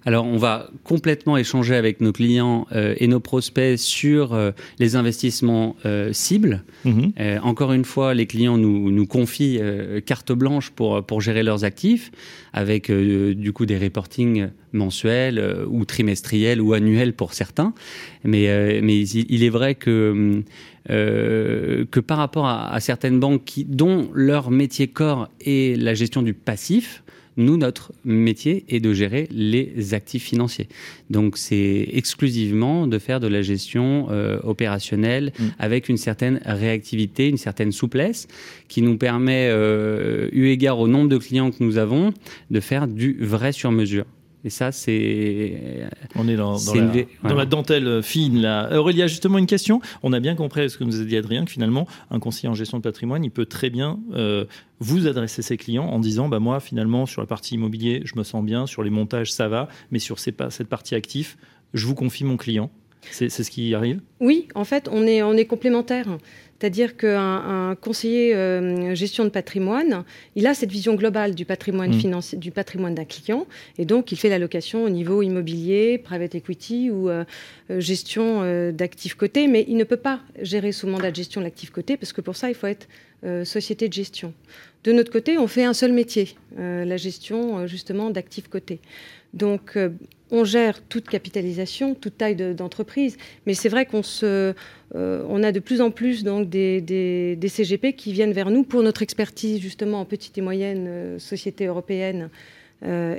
alors, 0.04 0.24
on 0.24 0.36
va 0.36 0.70
complètement 0.84 1.36
échanger 1.36 1.74
avec 1.74 2.00
nos 2.00 2.12
clients 2.12 2.66
euh, 2.72 2.94
et 2.98 3.08
nos 3.08 3.18
prospects 3.18 3.76
sur 3.76 4.32
euh, 4.32 4.52
les 4.78 4.94
investissements 4.94 5.76
euh, 5.84 6.12
cibles. 6.12 6.62
Mhm. 6.84 7.12
encore 7.42 7.72
une 7.72 7.84
fois, 7.84 8.14
les 8.14 8.26
clients 8.26 8.56
nous, 8.56 8.92
nous 8.92 9.06
confient 9.06 9.60
carte 10.04 10.32
blanche 10.32 10.70
pour, 10.70 11.04
pour 11.04 11.20
gérer 11.20 11.42
leurs 11.42 11.64
actifs, 11.64 12.12
avec 12.52 12.90
du 12.90 13.52
coup 13.52 13.66
des 13.66 13.76
reportings 13.76 14.50
mensuels 14.72 15.64
ou 15.68 15.84
trimestriels 15.84 16.60
ou 16.60 16.74
annuels 16.74 17.12
pour 17.12 17.34
certains. 17.34 17.74
Mais, 18.22 18.80
mais 18.82 19.00
il, 19.00 19.42
est 19.42 19.48
vrai 19.48 19.74
que, 19.74 20.44
que 20.86 22.00
par 22.00 22.18
rapport 22.18 22.46
à, 22.46 22.72
à 22.72 22.78
certaines 22.78 23.18
banques 23.18 23.44
qui, 23.44 23.64
dont 23.64 24.08
leur 24.14 24.52
métier 24.52 24.86
corps 24.86 25.28
est 25.40 25.80
la 25.80 25.94
gestion 25.94 26.22
du 26.22 26.34
passif, 26.34 27.02
nous, 27.36 27.56
notre 27.56 27.92
métier 28.04 28.64
est 28.68 28.80
de 28.80 28.92
gérer 28.92 29.28
les 29.30 29.94
actifs 29.94 30.24
financiers. 30.24 30.68
Donc, 31.10 31.36
c'est 31.36 31.88
exclusivement 31.92 32.86
de 32.86 32.98
faire 32.98 33.20
de 33.20 33.26
la 33.26 33.42
gestion 33.42 34.08
euh, 34.10 34.38
opérationnelle 34.42 35.32
mm. 35.38 35.44
avec 35.58 35.88
une 35.88 35.96
certaine 35.96 36.40
réactivité, 36.44 37.28
une 37.28 37.36
certaine 37.36 37.72
souplesse 37.72 38.26
qui 38.68 38.82
nous 38.82 38.96
permet, 38.96 39.48
euh, 39.50 40.28
eu 40.32 40.48
égard 40.48 40.78
au 40.78 40.88
nombre 40.88 41.08
de 41.08 41.18
clients 41.18 41.50
que 41.50 41.62
nous 41.62 41.78
avons, 41.78 42.12
de 42.50 42.60
faire 42.60 42.88
du 42.88 43.16
vrai 43.20 43.52
sur 43.52 43.70
mesure. 43.70 44.04
Et 44.46 44.50
ça, 44.50 44.70
c'est. 44.70 45.88
On 46.14 46.28
est 46.28 46.36
dans, 46.36 46.56
la, 47.24 47.46
dentelle 47.46 48.00
fine, 48.00 48.40
là. 48.40 48.78
Aurélia, 48.78 49.08
justement, 49.08 49.38
une 49.38 49.46
question. 49.46 49.80
On 50.04 50.12
a 50.12 50.20
bien 50.20 50.36
compris 50.36 50.70
ce 50.70 50.78
que 50.78 50.84
nous 50.84 51.00
a 51.00 51.04
dit 51.04 51.16
Adrien, 51.16 51.44
que 51.44 51.50
finalement, 51.50 51.88
un 52.12 52.20
conseiller 52.20 52.48
en 52.48 52.54
gestion 52.54 52.78
de 52.78 52.82
patrimoine, 52.84 53.24
il 53.24 53.32
peut 53.32 53.46
très 53.46 53.70
bien 53.70 53.98
euh, 54.14 54.44
vous 54.78 55.08
adresser 55.08 55.42
ses 55.42 55.56
clients 55.56 55.86
en 55.86 55.98
disant 55.98 56.28
bah, 56.28 56.38
Moi, 56.38 56.60
finalement, 56.60 57.06
sur 57.06 57.20
la 57.20 57.26
partie 57.26 57.56
immobilier, 57.56 58.02
je 58.04 58.16
me 58.16 58.22
sens 58.22 58.44
bien, 58.44 58.66
sur 58.66 58.84
les 58.84 58.90
montages, 58.90 59.32
ça 59.32 59.48
va, 59.48 59.66
mais 59.90 59.98
sur 59.98 60.20
cette 60.20 60.68
partie 60.68 60.94
actif, 60.94 61.36
je 61.74 61.84
vous 61.84 61.96
confie 61.96 62.22
mon 62.22 62.36
client. 62.36 62.70
C'est 63.10 63.28
ce 63.28 63.50
qui 63.50 63.74
arrive? 63.74 64.00
Oui, 64.20 64.48
en 64.54 64.64
fait, 64.64 64.88
on 64.90 65.06
est, 65.06 65.22
on 65.22 65.34
est 65.34 65.46
complémentaires. 65.46 66.18
C'est-à-dire 66.58 66.96
qu'un 66.96 67.76
conseiller 67.80 68.34
euh, 68.34 68.94
gestion 68.94 69.24
de 69.24 69.28
patrimoine, 69.28 70.04
il 70.36 70.46
a 70.46 70.54
cette 70.54 70.70
vision 70.70 70.94
globale 70.94 71.34
du 71.34 71.44
patrimoine 71.44 71.90
mmh. 71.90 72.00
financier, 72.00 72.38
du 72.38 72.50
patrimoine 72.50 72.94
d'un 72.94 73.04
client, 73.04 73.46
et 73.76 73.84
donc 73.84 74.10
il 74.10 74.16
fait 74.16 74.30
l'allocation 74.30 74.84
au 74.84 74.88
niveau 74.88 75.20
immobilier, 75.20 75.98
private 75.98 76.34
equity 76.34 76.90
ou 76.90 77.10
euh, 77.10 77.24
euh, 77.70 77.80
gestion 77.80 78.26
d'actifs 78.72 79.14
cotés, 79.14 79.48
mais 79.48 79.66
il 79.68 79.76
ne 79.76 79.84
peut 79.84 79.98
pas 79.98 80.20
gérer 80.40 80.72
sous 80.72 80.86
mandat 80.86 81.10
de 81.10 81.16
gestion 81.16 81.40
l'actif 81.42 81.70
coté 81.70 81.96
parce 81.96 82.12
que 82.12 82.20
pour 82.20 82.36
ça 82.36 82.48
il 82.48 82.54
faut 82.54 82.66
être 82.66 82.88
société 83.44 83.88
de 83.88 83.92
gestion. 83.92 84.34
De 84.84 84.92
notre 84.92 85.10
côté, 85.10 85.36
on 85.36 85.48
fait 85.48 85.64
un 85.64 85.72
seul 85.72 85.92
métier, 85.92 86.36
la 86.56 86.96
gestion 86.96 87.66
justement 87.66 88.10
d'actifs 88.10 88.46
cotés. 88.46 88.78
Donc 89.34 89.76
on 90.30 90.44
gère 90.44 90.82
toute 90.82 91.08
capitalisation, 91.08 91.94
toute 91.94 92.18
taille 92.18 92.36
d'entreprise, 92.36 93.16
mais 93.46 93.54
c'est 93.54 93.68
vrai 93.68 93.86
qu'on 93.86 94.02
se, 94.02 94.54
euh, 94.94 95.24
on 95.28 95.42
a 95.42 95.52
de 95.52 95.60
plus 95.60 95.80
en 95.80 95.90
plus 95.90 96.24
donc 96.24 96.48
des, 96.48 97.38
CGP 97.48 97.94
qui 97.94 98.12
viennent 98.12 98.32
vers 98.32 98.50
nous 98.50 98.64
pour 98.64 98.82
notre 98.82 99.02
expertise 99.02 99.60
justement 99.60 100.00
en 100.00 100.04
petite 100.04 100.36
et 100.38 100.40
moyenne 100.40 100.86
euh, 100.88 101.18
société 101.18 101.66
européenne 101.66 102.30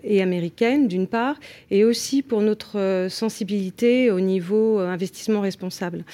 et 0.04 0.22
américaine, 0.22 0.88
d'une 0.88 1.08
part, 1.08 1.40
et 1.72 1.84
aussi 1.84 2.22
pour 2.22 2.42
notre 2.42 3.08
sensibilité 3.10 4.12
au 4.12 4.20
niveau 4.20 4.78
investissement 4.78 5.42
responsable. 5.42 6.06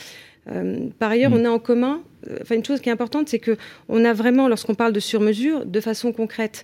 par 0.97 1.12
ailleurs, 1.12 1.31
mm. 1.31 1.41
on 1.41 1.45
a 1.45 1.50
en 1.50 1.59
commun, 1.59 2.03
enfin 2.41 2.55
une 2.55 2.63
chose 2.63 2.79
qui 2.79 2.88
est 2.88 2.91
importante, 2.93 3.27
c'est 3.27 3.39
que 3.39 3.57
on 3.89 4.05
a 4.05 4.13
vraiment, 4.13 4.47
lorsqu'on 4.47 4.75
parle 4.75 4.93
de 4.93 5.01
sur-mesure, 5.01 5.65
de 5.65 5.81
façon 5.81 6.13
concrète, 6.13 6.63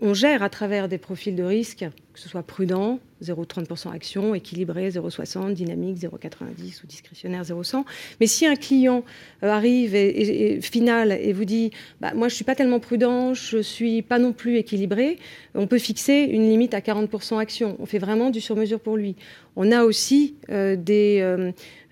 on 0.00 0.14
gère 0.14 0.42
à 0.42 0.48
travers 0.48 0.88
des 0.88 0.98
profils 0.98 1.36
de 1.36 1.42
risque, 1.42 1.84
que 2.16 2.22
ce 2.22 2.30
soit 2.30 2.42
prudent, 2.42 2.98
0,30% 3.22 3.92
action, 3.94 4.34
équilibré, 4.34 4.88
0,60, 4.88 5.52
dynamique, 5.52 5.98
0,90 5.98 6.82
ou 6.82 6.86
discrétionnaire, 6.86 7.44
0,100. 7.44 7.84
Mais 8.20 8.26
si 8.26 8.46
un 8.46 8.56
client 8.56 9.04
euh, 9.42 9.50
arrive 9.50 9.94
et, 9.94 10.60
final 10.62 11.12
et 11.12 11.34
vous 11.34 11.44
dit 11.44 11.72
bah, 12.00 12.12
Moi, 12.14 12.28
je 12.28 12.32
ne 12.32 12.36
suis 12.36 12.44
pas 12.44 12.54
tellement 12.54 12.80
prudent, 12.80 13.34
je 13.34 13.58
ne 13.58 13.62
suis 13.62 14.00
pas 14.00 14.18
non 14.18 14.32
plus 14.32 14.56
équilibré, 14.56 15.18
on 15.54 15.66
peut 15.66 15.78
fixer 15.78 16.26
une 16.30 16.48
limite 16.48 16.72
à 16.72 16.80
40% 16.80 17.38
action. 17.38 17.76
On 17.80 17.86
fait 17.86 17.98
vraiment 17.98 18.30
du 18.30 18.40
sur-mesure 18.40 18.80
pour 18.80 18.96
lui. 18.96 19.14
On 19.56 19.70
a 19.72 19.84
aussi 19.84 20.36
euh, 20.50 20.76
des, 20.76 21.20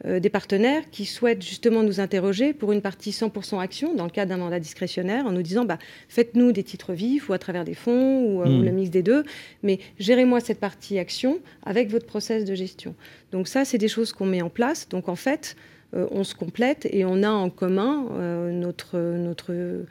euh, 0.07 0.21
des 0.21 0.28
partenaires 0.28 0.83
qui 0.90 1.07
souhaitent 1.07 1.43
justement 1.43 1.83
nous 1.83 1.99
interroger 1.99 2.52
pour 2.52 2.73
une 2.73 2.83
partie 2.83 3.11
100% 3.11 3.59
action 3.61 3.95
dans 3.95 4.04
le 4.04 4.11
cadre 4.11 4.31
d'un 4.31 4.37
mandat 4.37 4.61
discrétionnaire 4.61 5.26
en 5.26 5.33
nous 5.33 5.43
disant 5.43 5.64
bah, 5.64 5.78
Faites-nous 6.09 6.52
des 6.52 6.62
titres 6.62 6.93
vifs 6.93 7.31
ou 7.31 7.33
à 7.33 7.38
travers 7.38 7.64
des 7.64 7.73
fonds 7.73 8.23
ou, 8.23 8.43
ou 8.43 8.47
hmm. 8.47 8.64
le 8.64 8.71
mix 8.71 8.90
des 8.90 9.02
deux, 9.02 9.25
mais 9.62 9.78
gérez-moi 10.14 10.38
cette 10.40 10.61
partie 10.61 10.99
action 10.99 11.40
avec 11.64 11.90
votre 11.90 12.06
process 12.06 12.44
de 12.44 12.54
gestion. 12.54 12.94
Donc 13.33 13.49
ça, 13.49 13.64
c'est 13.64 13.78
des 13.78 13.88
choses 13.88 14.12
qu'on 14.12 14.26
met 14.26 14.42
en 14.42 14.49
place. 14.49 14.88
Donc 14.88 15.09
en 15.09 15.16
fait, 15.16 15.56
euh, 15.97 16.06
on 16.12 16.23
se 16.23 16.37
complète 16.37 16.87
et 16.92 17.04
on 17.04 17.25
a 17.25 17.30
en 17.30 17.50
commun 17.50 18.06
euh, 18.12 18.52
notre, 18.52 18.99
notre 18.99 19.52
euh, 19.52 19.85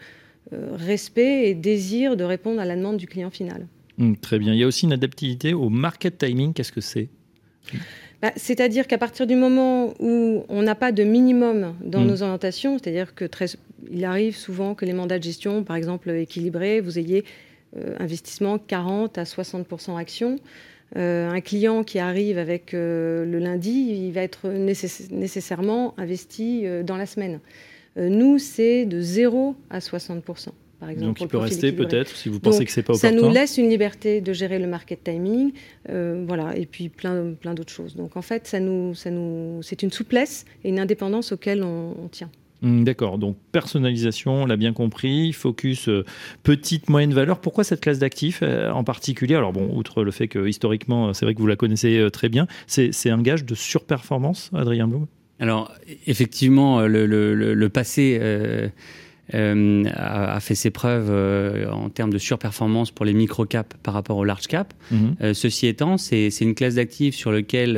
respect 0.51 1.49
et 1.49 1.55
désir 1.55 2.15
de 2.15 2.23
répondre 2.23 2.61
à 2.61 2.65
la 2.65 2.77
demande 2.77 2.95
du 2.95 3.05
client 3.05 3.31
final. 3.31 3.67
Hum, 3.99 4.15
très 4.15 4.39
bien. 4.39 4.53
Il 4.53 4.59
y 4.59 4.63
a 4.63 4.67
aussi 4.67 4.85
une 4.85 4.93
adaptivité 4.93 5.53
au 5.53 5.69
market 5.69 6.17
timing. 6.17 6.53
Qu'est-ce 6.53 6.71
que 6.71 6.81
c'est? 6.81 7.09
Bah, 8.21 8.31
C'est-à-dire 8.37 8.87
qu'à 8.87 8.97
partir 8.97 9.27
du 9.27 9.35
moment 9.35 9.93
où 9.99 10.45
on 10.47 10.61
n'a 10.61 10.75
pas 10.75 10.93
de 10.93 11.03
minimum 11.03 11.75
dans 11.83 11.99
hum. 11.99 12.07
nos 12.07 12.23
orientations, 12.23 12.77
c'est-à-dire 12.79 13.13
que 13.13 13.25
très, 13.25 13.47
il 13.91 14.05
arrive 14.05 14.37
souvent 14.37 14.73
que 14.73 14.85
les 14.85 14.93
mandats 14.93 15.19
de 15.19 15.23
gestion, 15.23 15.65
par 15.65 15.75
exemple 15.75 16.09
équilibrés, 16.11 16.79
vous 16.79 16.97
ayez 16.97 17.25
investissement 17.99 18.57
40 18.57 19.17
à 19.17 19.23
60% 19.23 19.97
actions. 19.97 20.39
Euh, 20.95 21.29
un 21.29 21.41
client 21.41 21.83
qui 21.83 21.97
arrive 21.97 22.37
avec 22.37 22.73
euh, 22.73 23.25
le 23.25 23.39
lundi, 23.39 23.71
il 23.71 24.11
va 24.11 24.21
être 24.21 24.47
nécessairement 24.49 25.95
investi 25.97 26.61
euh, 26.65 26.83
dans 26.83 26.97
la 26.97 27.07
semaine. 27.07 27.39
nous, 27.97 28.37
c'est 28.37 28.85
de 28.85 29.01
0 29.01 29.55
à 29.69 29.79
60% 29.79 30.49
par 30.79 30.89
exemple, 30.89 31.07
Donc 31.07 31.21
il 31.21 31.27
peut 31.29 31.37
rester 31.37 31.71
peut-être 31.71 32.13
si 32.13 32.27
vous 32.27 32.41
pensez 32.41 32.65
que 32.65 32.71
c'est 32.71 32.83
pas 32.83 32.91
opportun. 32.91 33.15
Ça 33.15 33.15
nous 33.15 33.31
laisse 33.31 33.57
une 33.57 33.69
liberté 33.69 34.19
de 34.19 34.33
gérer 34.33 34.59
le 34.59 34.67
market 34.67 35.01
timing, 35.01 35.53
voilà, 35.87 36.57
et 36.57 36.65
puis 36.65 36.89
plein, 36.89 37.33
plein 37.39 37.53
d'autres 37.53 37.71
choses. 37.71 37.95
Donc 37.95 38.17
en 38.17 38.21
fait, 38.21 38.47
ça 38.47 38.59
nous, 38.59 38.93
ça 38.93 39.09
nous, 39.09 39.61
c'est 39.63 39.81
une 39.81 39.91
souplesse 39.91 40.43
et 40.65 40.69
une 40.69 40.81
indépendance 40.81 41.31
auxquelles 41.31 41.63
on 41.63 42.09
tient. 42.11 42.29
Hmm, 42.63 42.85
d'accord, 42.85 43.17
donc 43.17 43.35
personnalisation, 43.51 44.43
on 44.43 44.45
l'a 44.45 44.55
bien 44.55 44.71
compris, 44.71 45.33
focus 45.33 45.89
euh, 45.89 46.05
petite, 46.43 46.89
moyenne 46.89 47.13
valeur. 47.13 47.41
Pourquoi 47.41 47.65
cette 47.65 47.81
classe 47.81 47.99
d'actifs 47.99 48.39
euh, 48.41 48.71
en 48.71 48.85
particulier? 48.85 49.35
Alors 49.35 49.51
bon, 49.51 49.69
outre 49.75 50.01
le 50.01 50.11
fait 50.11 50.29
que 50.29 50.47
historiquement, 50.47 51.13
c'est 51.13 51.25
vrai 51.25 51.35
que 51.35 51.39
vous 51.41 51.47
la 51.47 51.57
connaissez 51.57 51.97
euh, 51.97 52.09
très 52.09 52.29
bien, 52.29 52.47
c'est 52.67 53.09
un 53.09 53.21
gage 53.21 53.43
de 53.43 53.53
surperformance, 53.53 54.49
Adrien 54.53 54.87
Blum? 54.87 55.07
Alors 55.41 55.73
effectivement, 56.07 56.79
le, 56.87 57.67
passé 57.67 58.17
euh, 59.33 59.85
a, 59.95 60.39
fait 60.41 60.53
ses 60.53 60.69
preuves 60.69 61.07
euh, 61.09 61.69
en 61.69 61.89
termes 61.89 62.11
de 62.11 62.17
surperformance 62.17 62.91
pour 62.91 63.05
les 63.05 63.13
micro-caps 63.13 63.77
par 63.81 63.93
rapport 63.93 64.17
aux 64.17 64.25
large-cap. 64.25 64.73
Mhm. 64.91 65.15
Euh, 65.21 65.33
ceci 65.33 65.67
étant, 65.67 65.97
c'est 65.97 66.29
une 66.41 66.55
classe 66.55 66.75
d'actifs 66.75 67.15
sur 67.15 67.31
lequel 67.31 67.73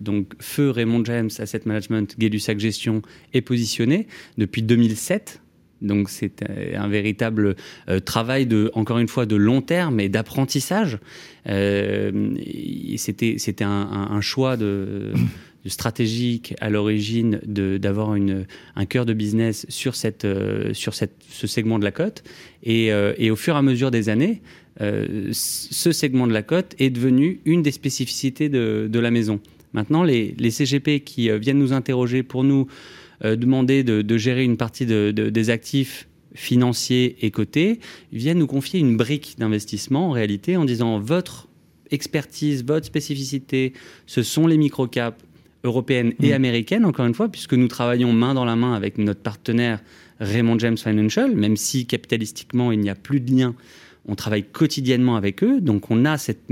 donc 0.00 0.32
Feu 0.40 0.70
Raymond 0.70 1.04
James 1.04 1.30
Asset 1.38 1.62
Management, 1.64 2.16
Gay-Lussac 2.18 2.58
Gestion 2.58 3.02
est 3.32 3.40
positionné 3.40 4.06
depuis 4.36 4.62
2007. 4.62 5.40
Donc 5.80 6.10
c'est 6.10 6.44
un 6.74 6.88
véritable 6.88 7.54
travail 8.04 8.46
de, 8.46 8.70
encore 8.74 8.98
une 8.98 9.06
fois, 9.06 9.26
de 9.26 9.36
long 9.36 9.62
terme 9.62 10.00
et 10.00 10.08
d'apprentissage. 10.08 10.98
C'était 11.46 13.36
c'était 13.38 13.64
un, 13.64 14.08
un, 14.10 14.20
choix 14.20 14.56
de 14.56 15.12
stratégique 15.66 16.54
à 16.60 16.70
l'origine 16.70 17.40
d'avoir 17.44 18.10
un 18.12 18.86
cœur 18.86 19.06
de 19.06 19.12
business 19.12 19.66
sur, 19.68 19.94
cette, 19.96 20.24
euh, 20.24 20.72
sur 20.72 20.94
cette, 20.94 21.14
ce 21.28 21.46
segment 21.46 21.78
de 21.78 21.84
la 21.84 21.90
cote. 21.90 22.22
Et, 22.62 22.92
euh, 22.92 23.12
et, 23.18 23.30
au 23.30 23.36
fur 23.36 23.54
et 23.54 23.58
à 23.58 23.62
mesure 23.62 23.90
des 23.90 24.08
années, 24.08 24.40
euh, 24.80 25.28
ce 25.32 25.92
segment 25.92 26.26
de 26.26 26.32
la 26.32 26.42
cote 26.42 26.74
est 26.78 26.90
devenu 26.90 27.40
une 27.44 27.62
des 27.62 27.72
spécificités 27.72 28.48
de, 28.48 28.88
de 28.90 28.98
la 29.00 29.10
maison. 29.10 29.40
Maintenant, 29.72 30.02
les, 30.02 30.34
les, 30.38 30.50
CGP 30.50 31.00
qui 31.00 31.30
viennent 31.38 31.58
nous 31.58 31.72
interroger 31.72 32.22
pour 32.22 32.42
nous 32.42 32.68
demander 33.22 33.82
de, 33.82 34.00
de, 34.00 34.16
gérer 34.16 34.44
une 34.44 34.56
partie 34.56 34.86
de, 34.86 35.10
des 35.10 35.50
actifs 35.50 36.08
financiers 36.34 37.16
et 37.20 37.30
cotés, 37.30 37.80
viennent 38.12 38.38
nous 38.38 38.46
confier 38.46 38.78
une 38.80 38.96
brique 38.96 39.34
d'investissement 39.38 40.08
en 40.08 40.12
réalité 40.12 40.56
en 40.56 40.64
disant 40.64 41.00
votre 41.00 41.48
expertise, 41.90 42.64
votre 42.64 42.86
spécificité, 42.86 43.72
ce 44.06 44.22
sont 44.22 44.46
les 44.46 44.56
microcaps, 44.56 45.18
européenne 45.64 46.12
et 46.22 46.30
mm. 46.30 46.34
américaine, 46.34 46.84
encore 46.84 47.06
une 47.06 47.14
fois, 47.14 47.28
puisque 47.28 47.54
nous 47.54 47.68
travaillons 47.68 48.12
main 48.12 48.34
dans 48.34 48.44
la 48.44 48.56
main 48.56 48.74
avec 48.74 48.98
notre 48.98 49.20
partenaire 49.20 49.80
Raymond 50.20 50.58
James 50.58 50.76
Financial, 50.76 51.34
même 51.34 51.56
si 51.56 51.86
capitalistiquement 51.86 52.72
il 52.72 52.80
n'y 52.80 52.90
a 52.90 52.94
plus 52.94 53.20
de 53.20 53.30
lien, 53.32 53.54
on 54.06 54.14
travaille 54.14 54.44
quotidiennement 54.44 55.16
avec 55.16 55.44
eux, 55.44 55.60
donc 55.60 55.90
on 55.90 56.04
a 56.04 56.18
cette 56.18 56.42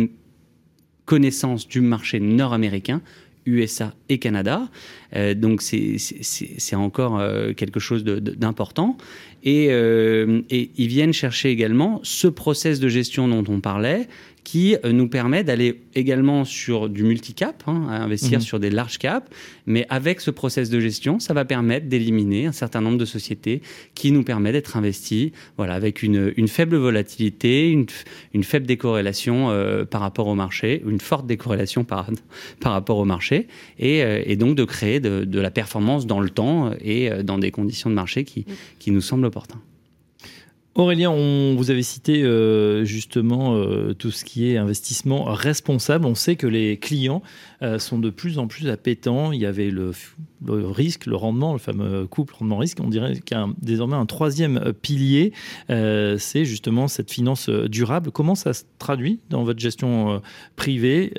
connaissance 1.04 1.66
du 1.68 1.80
marché 1.80 2.20
nord-américain, 2.20 3.00
USA 3.46 3.94
et 4.08 4.18
Canada. 4.18 4.68
Euh, 5.14 5.34
donc 5.34 5.62
c'est 5.62 6.76
encore 6.76 7.18
euh, 7.18 7.52
quelque 7.54 7.80
chose 7.80 8.04
d'important. 8.04 8.98
Et, 9.42 9.68
euh, 9.70 10.42
et, 10.50 10.70
ils 10.76 10.88
viennent 10.88 11.12
chercher 11.12 11.50
également 11.50 12.00
ce 12.02 12.26
process 12.26 12.80
de 12.80 12.88
gestion 12.88 13.28
dont 13.28 13.44
on 13.48 13.60
parlait, 13.60 14.08
qui 14.46 14.76
euh, 14.84 14.92
nous 14.92 15.08
permet 15.08 15.42
d'aller 15.42 15.82
également 15.96 16.44
sur 16.44 16.88
du 16.88 17.02
multicap, 17.02 17.64
hein, 17.66 17.88
à 17.90 18.00
investir 18.00 18.38
mhm. 18.38 18.44
sur 18.44 18.60
des 18.60 18.70
large 18.70 18.96
caps, 18.98 19.28
mais 19.66 19.86
avec 19.88 20.20
ce 20.20 20.30
process 20.30 20.70
de 20.70 20.78
gestion, 20.78 21.18
ça 21.18 21.34
va 21.34 21.44
permettre 21.44 21.88
d'éliminer 21.88 22.46
un 22.46 22.52
certain 22.52 22.80
nombre 22.80 22.96
de 22.96 23.04
sociétés 23.04 23.60
qui 23.96 24.12
nous 24.12 24.22
permet 24.22 24.52
d'être 24.52 24.76
investis 24.76 25.32
voilà, 25.56 25.74
avec 25.74 26.04
une, 26.04 26.32
une 26.36 26.46
faible 26.46 26.76
volatilité, 26.76 27.70
une, 27.70 27.86
une 28.34 28.44
faible 28.44 28.66
décorrélation 28.66 29.50
euh, 29.50 29.84
par 29.84 30.00
rapport 30.00 30.28
au 30.28 30.36
marché, 30.36 30.80
une 30.86 31.00
forte 31.00 31.26
décorrélation 31.26 31.82
par, 31.82 32.08
par 32.60 32.70
rapport 32.70 32.98
au 32.98 33.04
marché, 33.04 33.48
et, 33.80 34.04
euh, 34.04 34.22
et 34.24 34.36
donc 34.36 34.54
de 34.54 34.62
créer 34.62 35.00
de, 35.00 35.24
de, 35.24 35.40
la 35.40 35.50
performance 35.50 36.06
dans 36.06 36.20
le 36.20 36.30
temps 36.30 36.70
et 36.80 37.10
dans 37.24 37.38
des 37.38 37.50
conditions 37.50 37.90
de 37.90 37.96
marché 37.96 38.22
qui, 38.22 38.46
qui 38.78 38.92
nous 38.92 39.00
semblent 39.00 39.26
opportunes. 39.26 39.58
Aurélien, 40.76 41.10
on 41.10 41.54
vous 41.54 41.70
avait 41.70 41.82
cité 41.82 42.22
euh, 42.22 42.84
justement 42.84 43.56
euh, 43.56 43.94
tout 43.94 44.10
ce 44.10 44.26
qui 44.26 44.50
est 44.50 44.58
investissement 44.58 45.24
responsable. 45.24 46.04
On 46.04 46.14
sait 46.14 46.36
que 46.36 46.46
les 46.46 46.76
clients 46.76 47.22
euh, 47.62 47.78
sont 47.78 47.98
de 47.98 48.10
plus 48.10 48.38
en 48.38 48.46
plus 48.46 48.68
appétents. 48.68 49.32
Il 49.32 49.40
y 49.40 49.46
avait 49.46 49.70
le, 49.70 49.92
risque, 50.46 51.06
le 51.06 51.16
rendement, 51.16 51.54
le 51.54 51.58
fameux 51.58 52.06
couple 52.06 52.34
rendement-risque. 52.34 52.76
On 52.84 52.90
dirait 52.90 53.18
qu'il 53.20 53.38
y 53.38 53.40
a 53.40 53.48
désormais 53.62 53.96
un 53.96 54.04
troisième 54.04 54.74
pilier, 54.82 55.32
c'est 55.68 56.44
justement 56.44 56.88
cette 56.88 57.10
finance 57.10 57.48
durable. 57.48 58.10
Comment 58.10 58.34
ça 58.34 58.52
se 58.52 58.64
traduit 58.78 59.20
dans 59.30 59.44
votre 59.44 59.58
gestion 59.58 60.20
privée 60.56 61.14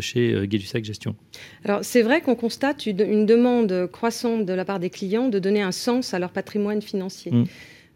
chez 0.00 0.46
gay 0.46 0.58
Gestion? 0.58 1.16
Alors 1.64 1.80
c'est 1.82 2.02
vrai 2.02 2.20
qu'on 2.20 2.34
constate 2.34 2.86
une, 2.86 3.26
demande 3.26 3.88
croissante 3.90 4.44
de 4.44 4.52
la 4.52 4.64
part 4.64 4.78
des 4.78 4.90
clients 4.90 5.28
de 5.28 5.38
donner 5.38 5.62
un 5.62 5.72
sens 5.72 6.12
à 6.12 6.18
leur 6.18 6.30
patrimoine 6.30 6.82
financier. 6.82 7.32
Mmh. 7.32 7.44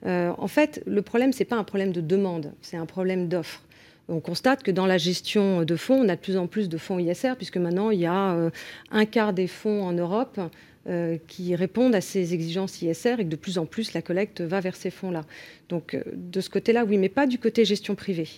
Euh, 0.07 0.33
en 0.39 0.49
fait, 0.49 0.83
le 0.87 1.03
problème, 1.03 1.33
ce 1.33 1.41
n'est 1.41 1.47
pas 1.47 1.57
un 1.57 1.65
problème 1.65 1.93
de 1.93 2.01
demande, 2.01 2.53
c'est 2.63 2.77
un 2.77 2.87
problème 2.87 3.29
d'offre. 3.29 3.63
On 4.09 4.21
constate 4.21 4.63
que 4.63 4.71
dans 4.71 4.87
la 4.87 4.99
gestion 4.99 5.65
de 5.65 5.77
fonds, 5.77 6.01
on 6.05 6.09
a 6.09 6.15
de 6.15 6.21
plus 6.21 6.37
en 6.37 6.47
plus 6.47 6.69
de 6.69 6.79
fonds 6.79 6.99
ISR, 6.99 7.35
puisque 7.37 7.57
maintenant, 7.57 7.91
il 7.91 8.01
y 8.01 8.07
a 8.07 8.35
euh, 8.35 8.51
un 8.93 9.05
quart 9.05 9.33
des 9.33 9.49
fonds 9.49 9.83
en 9.83 9.93
Europe 9.93 10.41
euh, 10.89 11.19
qui 11.27 11.57
répondent 11.57 11.97
à 11.97 12.01
ces 12.01 12.33
exigences 12.33 12.81
ISR 12.81 13.15
et 13.19 13.25
que 13.25 13.29
de 13.29 13.35
plus 13.37 13.59
en 13.59 13.67
plus 13.67 13.93
la 13.93 14.03
collecte 14.03 14.41
va 14.41 14.61
vers 14.61 14.77
ces 14.77 14.91
fonds-là. 14.91 15.25
Donc 15.69 15.95
euh, 15.95 16.03
de 16.15 16.41
ce 16.41 16.49
côté-là, 16.49 16.85
oui, 16.85 16.97
mais 16.97 17.09
pas 17.09 17.27
du 17.27 17.39
côté 17.39 17.65
gestion 17.65 17.97
privée. 17.97 18.29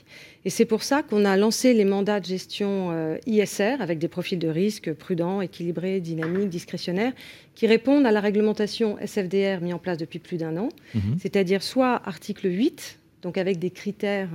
Et 0.47 0.50
c'est 0.50 0.64
pour 0.64 0.83
ça 0.83 1.02
qu'on 1.02 1.26
a 1.26 1.37
lancé 1.37 1.75
les 1.75 1.85
mandats 1.85 2.21
de 2.21 2.25
gestion 2.25 2.90
euh, 2.90 3.19
ISR 3.26 3.76
avec 3.81 3.99
des 3.99 4.09
profils 4.09 4.38
de 4.38 4.49
risque 4.49 4.93
prudents, 4.95 5.43
équilibrés, 5.43 6.00
dynamiques, 6.00 6.49
discrétionnaires, 6.49 7.12
qui 7.55 7.67
répondent 7.67 8.07
à 8.07 8.12
la 8.12 8.21
réglementation 8.21 8.97
SFDR 8.99 9.61
mise 9.61 9.75
en 9.75 9.78
place 9.78 9.99
depuis 9.99 10.19
plus 10.19 10.38
d'un 10.38 10.57
an, 10.57 10.71
mhm. 10.95 11.19
c'est-à-dire 11.21 11.62
soit 11.62 12.00
article 12.09 12.50
8, 12.50 12.99
donc 13.22 13.38
avec 13.38 13.58
des 13.58 13.70
critères 13.70 14.28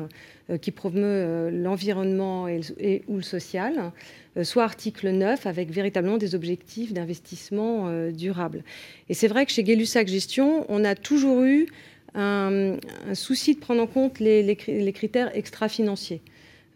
qui 0.61 0.71
promeuvent 0.71 1.49
l'environnement 1.49 2.47
et, 2.47 3.03
ou 3.07 3.17
le 3.17 3.21
social, 3.21 3.91
euh, 4.37 4.43
soit 4.43 4.63
article 4.63 5.09
9 5.11 5.45
avec 5.45 5.69
véritablement 5.69 6.17
des 6.17 6.33
objectifs 6.33 6.91
d'investissement 6.91 7.87
euh, 7.87 8.11
durable. 8.11 8.63
Et 9.09 9.13
c'est 9.13 9.27
vrai 9.27 9.45
que 9.45 9.51
chez 9.51 9.63
gay 9.63 9.77
Gestion, 9.83 10.65
on 10.69 10.83
a 10.83 10.95
toujours 10.95 11.43
eu 11.43 11.67
un, 12.15 12.77
souci 13.13 13.55
de 13.55 13.59
prendre 13.59 13.81
en 13.81 13.87
compte 13.87 14.19
les, 14.19 14.55
critères 14.93 15.35
extra-financiers. 15.35 16.21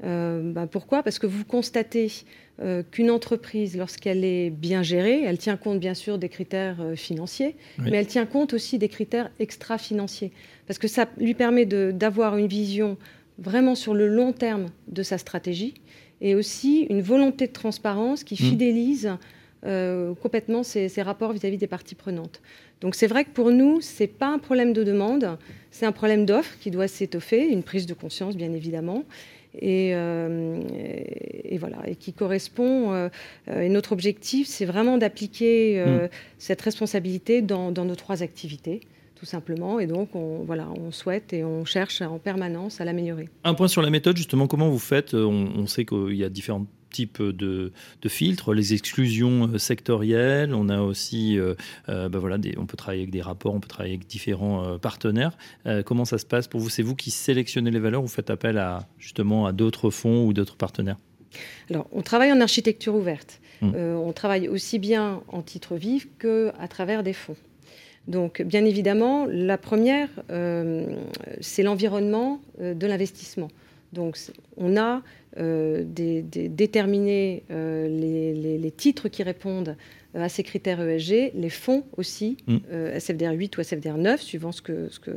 Bah, 0.01 0.67
pourquoi? 0.69 1.03
Parce 1.03 1.19
que 1.19 1.27
vous 1.27 1.43
constatez 1.43 2.11
qu'une 2.91 3.11
entreprise, 3.11 3.77
lorsqu'elle 3.77 4.23
est 4.23 4.49
bien 4.49 4.83
gérée, 4.83 5.23
elle 5.23 5.37
tient 5.37 5.57
compte 5.57 5.79
bien 5.79 5.93
sûr 5.93 6.17
des 6.17 6.29
critères 6.29 6.77
financiers, 6.95 7.55
mais 7.79 7.97
elle 7.97 8.07
tient 8.07 8.25
compte 8.25 8.53
aussi 8.53 8.77
des 8.77 8.89
critères 8.89 9.31
extra-financiers. 9.39 10.31
Parce 10.67 10.79
que 10.79 10.87
ça 10.87 11.07
lui 11.17 11.33
permet 11.33 11.65
d'avoir 11.65 12.37
une 12.37 12.47
vision 12.47 12.97
vraiment 13.39 13.75
sur 13.75 13.93
le 13.93 14.07
long 14.07 14.33
terme 14.33 14.67
de 14.87 15.03
sa 15.03 15.17
stratégie 15.17 15.75
et 16.21 16.35
aussi 16.35 16.87
une 16.89 17.01
volonté 17.01 17.47
de 17.47 17.53
transparence 17.53 18.23
qui 18.23 18.35
mmh. 18.35 18.49
fidélise 18.49 19.17
euh, 19.65 20.13
complètement 20.15 20.63
ces, 20.63 20.89
rapports 21.01 21.33
vis-à-vis 21.33 21.57
des 21.57 21.67
parties 21.67 21.95
prenantes. 21.95 22.41
Donc 22.81 22.95
c'est 22.95 23.07
vrai 23.07 23.25
que 23.25 23.31
pour 23.31 23.51
nous, 23.51 23.81
ce 23.81 24.03
n'est 24.03 24.07
pas 24.07 24.27
un 24.27 24.39
problème 24.39 24.73
de 24.73 24.83
demande, 24.83 25.37
c'est 25.71 25.85
un 25.85 25.91
problème 25.91 26.25
d'offre 26.25 26.57
qui 26.59 26.71
doit 26.71 26.87
s'étoffer, 26.87 27.47
une 27.47 27.63
prise 27.63 27.85
de 27.85 27.93
conscience 27.93 28.35
bien 28.35 28.53
évidemment. 28.53 29.03
Et, 29.59 29.91
euh, 29.93 30.59
voilà, 31.59 31.77
et 31.87 31.95
qui 31.95 32.13
correspond. 32.13 32.93
Euh, 32.93 33.09
et 33.51 33.69
notre 33.69 33.91
objectif, 33.91 34.47
c'est 34.47 34.65
vraiment 34.65 34.97
d'appliquer 34.97 35.83
mmh. 35.83 36.09
cette 36.37 36.61
responsabilité 36.61 37.41
dans, 37.41 37.71
nos 37.71 37.95
trois 37.95 38.23
activités 38.23 38.81
tout 39.15 39.25
simplement. 39.25 39.79
Et 39.79 39.87
donc, 39.87 40.15
on, 40.15 40.43
voilà, 40.43 40.67
on 40.69 40.91
souhaite 40.91 41.33
et 41.33 41.43
on 41.43 41.65
cherche 41.65 42.03
en 42.03 42.19
permanence 42.19 42.81
à 42.81 42.85
l'améliorer. 42.85 43.29
Un 43.43 43.55
point 43.55 43.67
sur 43.67 43.81
la 43.81 43.89
méthode, 43.89 44.15
justement, 44.15 44.45
comment 44.45 44.69
vous 44.69 44.77
faites? 44.77 45.15
On, 45.15 45.65
sait 45.65 45.85
qu'il 45.85 46.13
y 46.13 46.23
a 46.23 46.29
différents 46.29 46.67
types 46.89 47.21
de, 47.21 47.71
filtres, 48.07 48.53
les 48.53 48.73
exclusions 48.73 49.49
euh, 49.53 49.57
sectorielles, 49.57 50.53
on 50.53 50.69
a 50.69 50.81
aussi, 50.81 51.37
euh, 51.37 51.53
bah 51.87 52.19
voilà, 52.19 52.37
des, 52.37 52.55
on 52.57 52.65
peut 52.65 52.77
travailler 52.77 53.03
avec 53.03 53.11
des 53.11 53.21
rapports, 53.21 53.53
on 53.53 53.59
peut 53.59 53.67
travailler 53.67 53.95
avec 53.95 54.07
différents 54.07 54.77
partenaires. 54.79 55.37
comment 55.85 56.05
ça 56.05 56.17
se 56.17 56.25
passe 56.25 56.47
pour 56.47 56.59
vous? 56.59 56.69
C'est 56.69 56.83
vous 56.83 56.95
qui 56.95 57.11
sélectionnez 57.11 57.71
les 57.71 57.79
valeurs 57.79 58.01
ou 58.01 58.05
vous 58.05 58.13
faites 58.13 58.29
appel 58.29 58.57
à, 58.57 58.87
justement 58.97 59.45
à 59.45 59.51
d'autres 59.51 59.89
fonds 59.89 60.25
ou 60.25 60.33
d'autres 60.33 60.55
partenaires? 60.55 60.97
Alors, 61.69 61.87
on 61.91 62.01
travaille 62.01 62.31
en 62.31 62.41
architecture 62.41 62.95
ouverte. 62.95 63.41
Mmh. 63.59 63.75
on 63.75 64.13
travaille 64.13 64.47
aussi 64.47 64.77
bien 64.77 65.21
en 65.29 65.41
titre 65.41 65.77
vif 65.77 66.07
qu'à 66.19 66.67
travers 66.67 67.01
des 67.01 67.13
fonds. 67.13 67.35
Donc, 68.07 68.43
bien 68.43 68.63
évidemment, 68.63 69.25
la 69.25 69.57
première, 69.57 70.09
c'est 71.41 71.63
l'environnement 71.63 72.39
de 72.59 72.87
l'investissement. 72.87 73.49
Donc, 73.93 74.17
on 74.57 74.77
a 74.77 75.01
euh, 75.37 75.83
déterminé 75.85 77.43
les, 77.49 78.73
titres 78.75 79.09
qui 79.09 79.23
répondent 79.23 79.75
à 80.13 80.29
ces 80.29 80.43
critères 80.43 80.81
ESG, 80.81 81.31
les 81.35 81.49
fonds 81.49 81.83
aussi, 81.95 82.37
mm. 82.47 82.57
SFDR 82.95 83.33
8 83.33 83.57
ou 83.57 83.61
SFDR 83.61 83.97
9, 83.97 84.21
suivant 84.21 84.51
ce 84.51 84.61
que, 84.61 84.89
ce 84.89 84.99
que, 84.99 85.11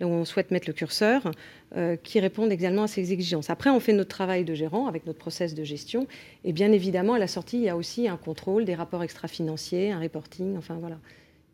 là 0.00 0.06
où 0.06 0.10
on 0.10 0.24
souhaite 0.24 0.50
mettre 0.50 0.68
le 0.68 0.72
curseur, 0.72 1.30
qui 2.02 2.20
répondent 2.20 2.52
également 2.52 2.84
à 2.84 2.88
ces 2.88 3.12
exigences. 3.12 3.50
Après, 3.50 3.70
on 3.70 3.80
fait 3.80 3.92
notre 3.92 4.10
travail 4.10 4.44
de 4.44 4.54
gérant 4.54 4.86
avec 4.86 5.06
notre 5.06 5.18
process 5.18 5.54
de 5.54 5.62
gestion. 5.64 6.06
Et 6.44 6.52
bien 6.52 6.72
évidemment, 6.72 7.14
à 7.14 7.18
la 7.18 7.28
sortie, 7.28 7.58
il 7.58 7.64
y 7.64 7.68
a 7.68 7.76
aussi 7.76 8.08
un 8.08 8.16
contrôle 8.16 8.64
des 8.64 8.74
rapports 8.74 9.02
extra-financiers, 9.02 9.92
un 9.92 10.00
reporting, 10.00 10.56
enfin 10.56 10.76
voilà 10.80 10.98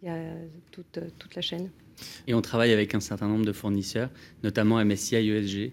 il 0.03 0.09
y 0.09 0.11
a 0.11 0.19
toute, 0.71 0.99
toute, 1.19 1.35
la 1.35 1.43
chaîne. 1.43 1.71
Et 2.27 2.35
on 2.35 2.43
travaille 2.43 2.73
avec 2.73 2.95
un 2.95 3.01
certain 3.01 3.29
nombre 3.29 3.45
de 3.45 3.53
fournisseurs, 3.53 4.11
notamment 4.43 4.83
MSCI 4.85 5.17
ESG, 5.17 5.73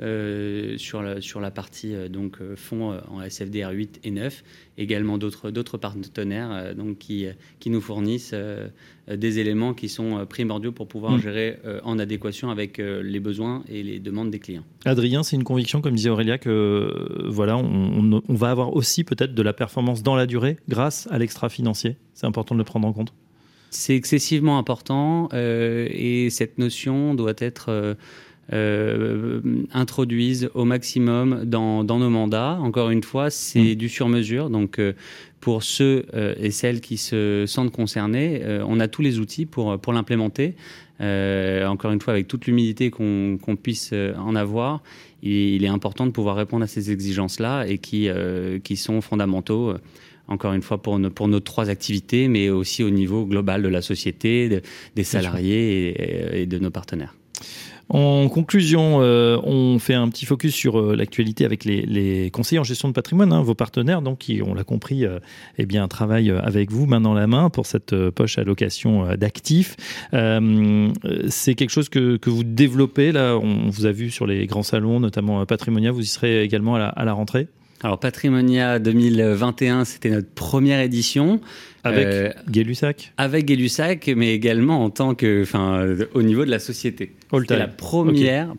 euh, 0.00 0.76
sur, 0.76 1.02
la, 1.02 1.20
sur 1.20 1.40
la 1.40 1.52
partie 1.52 1.94
euh, 1.94 2.08
donc 2.08 2.38
euh, 2.40 2.56
fonds 2.56 2.98
en 3.08 3.22
SFDR 3.22 3.70
8 3.70 4.00
et 4.02 4.10
9, 4.10 4.42
également 4.76 5.18
d'autres 5.18 5.52
d'autres 5.52 5.78
partenaires 5.78 6.74
donc 6.74 6.98
qui, 6.98 7.26
qui 7.60 7.70
nous 7.70 7.80
fournissent 7.80 8.34
des 9.08 9.38
éléments 9.38 9.72
qui 9.72 9.88
sont 9.88 10.26
primordiaux 10.28 10.72
pour 10.72 10.88
pouvoir 10.88 11.12
mm. 11.12 11.20
gérer 11.20 11.58
en 11.84 11.98
adéquation 11.98 12.50
avec 12.50 12.78
les 12.78 13.20
besoins 13.20 13.62
et 13.68 13.82
les 13.82 14.00
demandes 14.00 14.30
des 14.30 14.40
clients. 14.40 14.64
Adrien, 14.84 15.22
c'est 15.22 15.36
une 15.36 15.44
conviction, 15.44 15.80
comme 15.80 15.94
disait 15.94 16.10
Aurélia, 16.10 16.38
que 16.38 17.26
voilà, 17.28 17.56
on, 17.56 18.22
on 18.26 18.34
va 18.34 18.50
avoir 18.50 18.74
aussi 18.74 19.04
peut-être 19.04 19.34
de 19.34 19.42
la 19.42 19.52
performance 19.52 20.02
dans 20.02 20.16
la 20.16 20.26
durée 20.26 20.56
grâce 20.68 21.06
à 21.10 21.18
l'extra 21.18 21.48
financier. 21.48 21.96
C'est 22.14 22.26
important 22.26 22.54
de 22.54 22.60
le 22.60 22.64
prendre 22.64 22.88
en 22.88 22.92
compte. 22.92 23.12
C'est 23.74 23.96
excessivement 23.96 24.56
important 24.56 25.28
euh, 25.32 25.88
et 25.90 26.30
cette 26.30 26.58
notion 26.58 27.14
doit 27.14 27.34
être 27.38 27.70
euh, 27.70 27.94
euh, 28.52 29.40
introduite 29.72 30.48
au 30.54 30.64
maximum 30.64 31.44
dans, 31.44 31.84
nos 31.84 32.10
mandats. 32.10 32.58
Encore 32.60 32.90
une 32.90 33.02
fois, 33.02 33.30
c'est 33.30 33.72
mmh. 33.72 33.74
du 33.74 33.88
sur-mesure. 33.88 34.50
Donc, 34.50 34.80
pour 35.40 35.62
ceux 35.62 36.06
et 36.38 36.50
celles 36.50 36.80
qui 36.80 36.96
se 36.96 37.44
sentent 37.46 37.72
concernés, 37.72 38.42
on 38.66 38.80
a 38.80 38.88
tous 38.88 39.02
les 39.02 39.18
outils 39.18 39.44
pour, 39.44 39.78
pour 39.78 39.92
l'implémenter. 39.92 40.54
encore 41.00 41.90
une 41.90 42.00
fois, 42.00 42.14
avec 42.14 42.28
toute 42.28 42.46
l'humilité 42.46 42.90
qu'on 42.90 43.38
puisse 43.62 43.92
en 43.92 44.34
avoir, 44.34 44.82
il, 45.22 45.62
est 45.62 45.68
important 45.68 46.06
de 46.06 46.12
pouvoir 46.12 46.36
répondre 46.36 46.64
à 46.64 46.66
ces 46.66 46.90
exigences-là 46.90 47.66
et 47.66 47.76
qui, 47.76 48.08
qui 48.62 48.76
sont 48.76 49.02
fondamentaux 49.02 49.74
encore 50.28 50.52
une 50.52 50.62
fois 50.62 50.80
pour, 50.80 50.98
pour 51.14 51.28
nos 51.28 51.40
trois 51.40 51.70
activités, 51.70 52.28
mais 52.28 52.48
aussi 52.48 52.82
au 52.82 52.90
niveau 52.90 53.26
global 53.26 53.62
de 53.62 53.68
la 53.68 53.82
société, 53.82 54.60
des 54.94 55.04
salariés 55.04 56.40
et, 56.40 56.46
de 56.46 56.58
nos 56.58 56.70
partenaires. 56.70 57.14
En 57.90 58.28
conclusion, 58.28 59.02
euh, 59.02 59.38
on 59.42 59.78
fait 59.78 59.94
un 59.94 60.08
petit 60.08 60.24
focus 60.24 60.54
sur 60.54 60.80
euh, 60.80 60.96
l'actualité 60.96 61.44
avec 61.44 61.64
les, 61.64 62.30
conseillers 62.32 62.58
en 62.58 62.64
gestion 62.64 62.88
de 62.88 62.94
patrimoine, 62.94 63.32
hein, 63.32 63.42
vos 63.42 63.54
partenaires, 63.54 64.00
donc 64.00 64.18
qui, 64.18 64.40
on 64.42 64.54
l'a 64.54 64.64
compris, 64.64 65.04
euh, 65.04 65.18
eh 65.58 65.66
bien 65.66 65.86
travaillent 65.86 66.30
avec 66.30 66.70
vous 66.70 66.86
main 66.86 67.00
dans 67.00 67.14
la 67.14 67.26
main 67.26 67.50
pour 67.50 67.66
cette 67.66 67.94
poche 68.10 68.38
allocation 68.38 69.14
d'actifs. 69.16 69.76
c'est 70.12 71.54
quelque 71.54 71.70
chose 71.70 71.88
que, 71.88 72.16
que, 72.16 72.30
vous 72.30 72.44
développez 72.44 73.12
là? 73.12 73.36
On 73.36 73.68
vous 73.68 73.86
a 73.86 73.92
vu 73.92 74.10
sur 74.10 74.26
les 74.26 74.46
grands 74.46 74.62
salons, 74.62 75.00
notamment 75.00 75.44
Patrimonia. 75.46 75.92
Vous 75.92 76.02
y 76.02 76.06
serez 76.06 76.42
également 76.42 76.76
à 76.76 77.04
la 77.04 77.12
rentrée? 77.12 77.48
Alors 77.84 77.98
Patrimonia 78.00 78.78
2021, 78.78 79.84
c'était 79.84 80.08
notre 80.08 80.30
première 80.30 80.80
édition. 80.80 81.42
Avec 81.82 82.06
euh, 82.06 82.32
Gay-Lussac 82.48 83.12
Avec 83.18 83.44
Gay-Lussac, 83.44 84.10
mais 84.16 84.32
également 84.32 84.82
en 84.82 84.88
tant 84.88 85.14
que, 85.14 85.42
enfin, 85.42 85.86
au 86.14 86.22
niveau 86.22 86.46
de 86.46 86.50
la 86.50 86.60
société. 86.60 87.12
C'était 87.30 87.58
la 87.58 87.68
première 87.68 88.54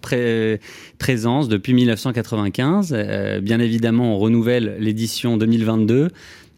présence 1.00 1.50
depuis 1.50 1.74
1995. 1.74 2.94
Euh, 2.96 3.42
bien 3.42 3.60
évidemment, 3.60 4.16
on 4.16 4.20
renouvelle 4.20 4.76
l'édition 4.78 5.38
2022. 5.38 6.10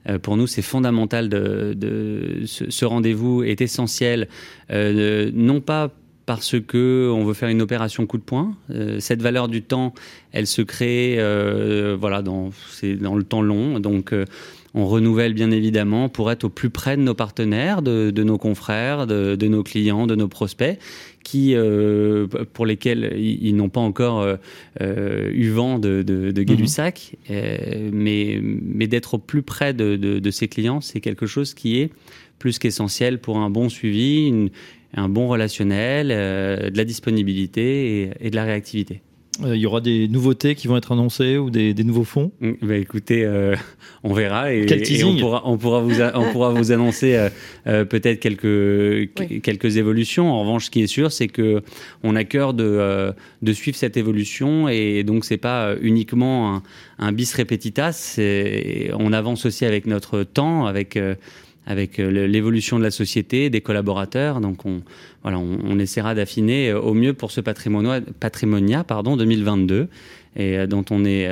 Euh, 0.09 0.19
pour 0.19 0.35
nous, 0.35 0.45
c'est 0.45 0.61
fondamental 0.61 1.29
de, 1.29 1.73
de 1.73 2.41
ce, 2.45 2.69
ce 2.69 2.83
rendez-vous 2.83 3.43
est 3.43 3.61
essentiel, 3.61 4.27
euh, 4.71 5.31
non 5.33 5.61
pas 5.61 5.93
parce 6.27 6.59
que 6.59 7.09
on 7.09 7.23
veut 7.23 7.33
faire 7.33 7.47
une 7.47 7.61
opération 7.61 8.05
coup 8.05 8.17
de 8.17 8.23
poing. 8.23 8.53
Euh, 8.69 8.99
cette 8.99 9.21
valeur 9.21 9.47
du 9.47 9.63
temps, 9.63 9.93
elle 10.33 10.45
se 10.45 10.61
crée, 10.61 11.15
euh, 11.19 11.95
voilà, 11.97 12.21
dans 12.21 12.51
c'est 12.69 12.95
dans 12.95 13.15
le 13.15 13.23
temps 13.23 13.41
long. 13.41 13.79
Donc 13.79 14.11
euh, 14.11 14.25
on 14.73 14.85
renouvelle 14.87 15.33
bien 15.33 15.51
évidemment 15.51 16.09
pour 16.09 16.29
être 16.29 16.43
au 16.43 16.49
plus 16.49 16.69
près 16.69 16.97
de 16.97 17.01
nos 17.01 17.13
partenaires, 17.13 17.81
de, 17.81 18.11
nos 18.11 18.37
confrères, 18.37 19.07
de, 19.07 19.47
nos 19.47 19.63
clients, 19.63 20.05
de 20.05 20.15
nos 20.15 20.27
prospects, 20.27 20.77
qui 21.23 21.55
pour 22.53 22.65
lesquels 22.65 23.15
ils, 23.17 23.55
n'ont 23.55 23.69
pas 23.69 23.79
encore 23.79 24.27
eu 24.81 25.49
vent 25.49 25.79
de, 25.79 26.03
de, 26.03 26.31
de 26.31 26.41
mhm. 26.41 27.89
mais 27.91 28.39
mais 28.41 28.87
d'être 28.87 29.15
au 29.15 29.17
plus 29.17 29.41
près 29.41 29.73
de, 29.73 30.29
ces 30.29 30.47
clients, 30.49 30.81
c'est 30.81 30.99
quelque 30.99 31.25
chose 31.25 31.55
qui 31.55 31.79
est 31.79 31.89
plus 32.37 32.59
qu'essentiel 32.59 33.19
pour 33.19 33.37
un 33.37 33.49
bon 33.49 33.69
suivi, 33.69 34.27
une, 34.27 34.49
un 34.93 35.09
bon 35.09 35.27
relationnel, 35.27 36.09
euh, 36.11 36.69
de 36.69 36.77
la 36.77 36.85
disponibilité 36.85 38.11
et, 38.19 38.29
de 38.29 38.35
la 38.35 38.43
réactivité. 38.43 39.01
Euh, 39.43 39.55
il 39.55 39.61
y 39.61 39.67
aura 39.67 39.81
des 39.81 40.07
nouveautés 40.07 40.55
qui 40.55 40.67
vont 40.67 40.77
être 40.77 40.91
annoncées 40.91 41.37
ou 41.37 41.51
des, 41.51 41.73
nouveaux 41.83 42.05
fonds? 42.05 42.31
Mm, 42.39 42.51
bah 42.63 42.77
Écoutez, 42.77 43.23
euh, 43.23 43.55
on 44.03 44.13
verra 44.13 44.51
et, 44.51 44.65
on, 45.03 45.15
pourra, 45.17 45.41
on, 45.45 45.57
pourra, 45.57 45.81
vous, 45.81 46.01
on 46.01 46.31
pourra 46.31 46.49
vous 46.51 46.71
annoncer 46.71 47.27
peut-être 47.65 48.19
quelques, 48.19 49.13
quelques 49.43 49.77
évolutions. 49.77 50.31
En 50.31 50.41
revanche, 50.41 50.65
ce 50.65 50.71
qui 50.71 50.81
est 50.81 50.87
sûr, 50.87 51.11
c'est 51.11 51.27
que 51.27 51.61
on 52.03 52.15
a 52.15 52.23
cœur 52.23 52.55
de, 52.55 53.13
de 53.43 53.53
suivre 53.53 53.77
cette 53.77 53.97
évolution 53.97 54.69
et 54.69 55.03
donc 55.03 55.23
c'est 55.23 55.37
pas 55.37 55.75
uniquement 55.81 56.55
un, 56.55 56.63
un 56.97 57.11
bis 57.11 57.31
repetitas. 57.35 58.19
On 58.97 59.13
avance 59.13 59.45
aussi 59.45 59.65
avec 59.65 59.85
notre 59.85 60.23
temps, 60.23 60.65
avec 60.65 60.97
avec 61.67 61.99
euh, 61.99 62.27
l'évolution 62.27 62.79
de 62.79 62.83
la 62.83 62.91
société, 62.91 63.49
des 63.49 63.61
collaborateurs. 63.61 64.39
Donc 64.39 64.65
on, 64.65 64.81
voilà, 65.21 65.37
on, 65.37 65.77
essaiera 65.77 66.15
d'affiner 66.15 66.69
euh, 66.69 66.79
au 66.79 66.93
mieux 66.93 67.13
pour 67.13 67.31
ce 67.31 67.41
patrimonia, 67.41 68.83
pardon, 68.85 69.17
2022 69.17 69.89
et 70.37 70.57
euh, 70.57 70.65
dont 70.65 70.85
on 70.89 71.03
est 71.05 71.27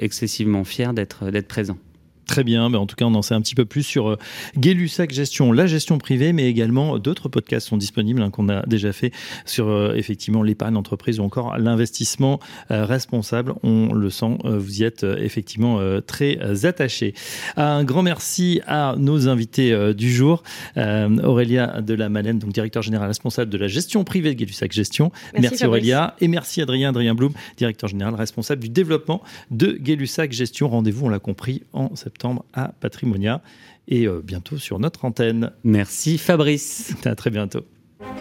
excessivement 0.00 0.64
fier 0.64 0.92
d'être 0.92 1.30
présent. 1.46 1.78
Très 2.26 2.42
bien, 2.42 2.68
mais 2.68 2.76
en 2.76 2.86
tout 2.86 2.96
cas, 2.96 3.04
on 3.04 3.14
en 3.14 3.22
sait 3.22 3.34
un 3.34 3.40
petit 3.40 3.54
peu 3.54 3.64
plus 3.64 3.84
sur 3.84 4.08
euh, 4.10 4.18
Gay-Lussac 4.58 5.12
Gestion, 5.12 5.52
la 5.52 5.68
gestion 5.68 5.98
privée, 5.98 6.32
mais 6.32 6.48
également 6.48 6.98
d'autres 6.98 7.28
podcasts 7.28 7.68
sont 7.68 7.76
disponibles 7.76 8.20
hein, 8.20 8.30
qu'on 8.30 8.48
a 8.48 8.66
déjà 8.66 8.92
fait 8.92 9.12
sur 9.44 9.68
euh, 9.68 9.94
effectivement 9.94 10.42
l'épargne 10.42 10.74
d'entreprise 10.74 11.20
ou 11.20 11.22
encore 11.22 11.56
l'investissement 11.56 12.40
euh, 12.72 12.84
responsable. 12.84 13.54
On 13.62 13.92
le 13.94 14.10
sent, 14.10 14.38
vous 14.44 14.80
y 14.80 14.84
êtes 14.84 15.04
effectivement 15.04 15.80
très 16.06 16.64
attaché. 16.64 17.14
Un 17.56 17.84
grand 17.84 18.02
merci 18.02 18.60
à 18.66 18.94
nos 18.98 19.28
invités 19.28 19.94
du 19.94 20.12
jour, 20.12 20.42
Aurélia 20.76 21.80
de 21.80 21.94
la 21.94 22.08
Malène, 22.08 22.38
donc 22.38 22.52
directeur 22.52 22.82
général 22.82 23.08
responsable 23.08 23.50
de 23.50 23.58
la 23.58 23.68
gestion 23.68 24.04
privée 24.04 24.34
de 24.34 24.38
Gay-Lussac 24.38 24.72
Gestion. 24.72 25.12
Merci, 25.38 25.64
Aurélia 25.64 26.16
et 26.20 26.28
merci 26.28 26.60
Adrien, 26.60 26.90
Adrien 26.90 27.14
Blum, 27.14 27.32
directeur 27.56 27.88
général 27.88 28.14
responsable 28.14 28.62
du 28.62 28.68
développement 28.68 29.22
de 29.50 29.72
Gay-Lussac 29.72 30.32
Gestion. 30.32 30.68
Rendez-vous, 30.68 31.06
on 31.06 31.10
l'a 31.10 31.18
compris, 31.18 31.62
en 31.72 31.94
septembre 31.94 32.15
à 32.52 32.68
Patrimonia 32.80 33.42
et 33.88 34.06
euh, 34.06 34.20
bientôt 34.22 34.58
sur 34.58 34.78
notre 34.78 35.04
antenne. 35.04 35.52
Merci 35.64 36.18
Fabrice. 36.18 36.94
À 37.04 37.14
très 37.14 37.30
bientôt. 37.30 37.64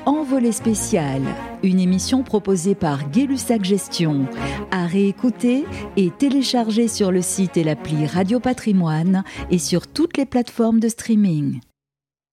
Envolée 0.06 0.52
spécial, 0.52 1.22
une 1.64 1.80
émission 1.80 2.24
proposée 2.24 2.76
par 2.76 3.10
Gay-Lussac 3.10 3.64
Gestion, 3.64 4.26
à 4.72 4.86
réécouter 4.86 5.66
et 5.98 6.12
télécharger 6.12 6.88
sur 6.88 7.12
le 7.12 7.22
site 7.22 7.58
et 7.58 7.64
l'appli 7.64 8.06
Radio 8.06 8.40
Patrimoine 8.40 9.24
et 9.50 9.58
sur 9.58 9.88
toutes 9.88 10.18
les 10.18 10.26
plateformes 10.26 10.80
de 10.80 10.88
streaming. 10.88 11.60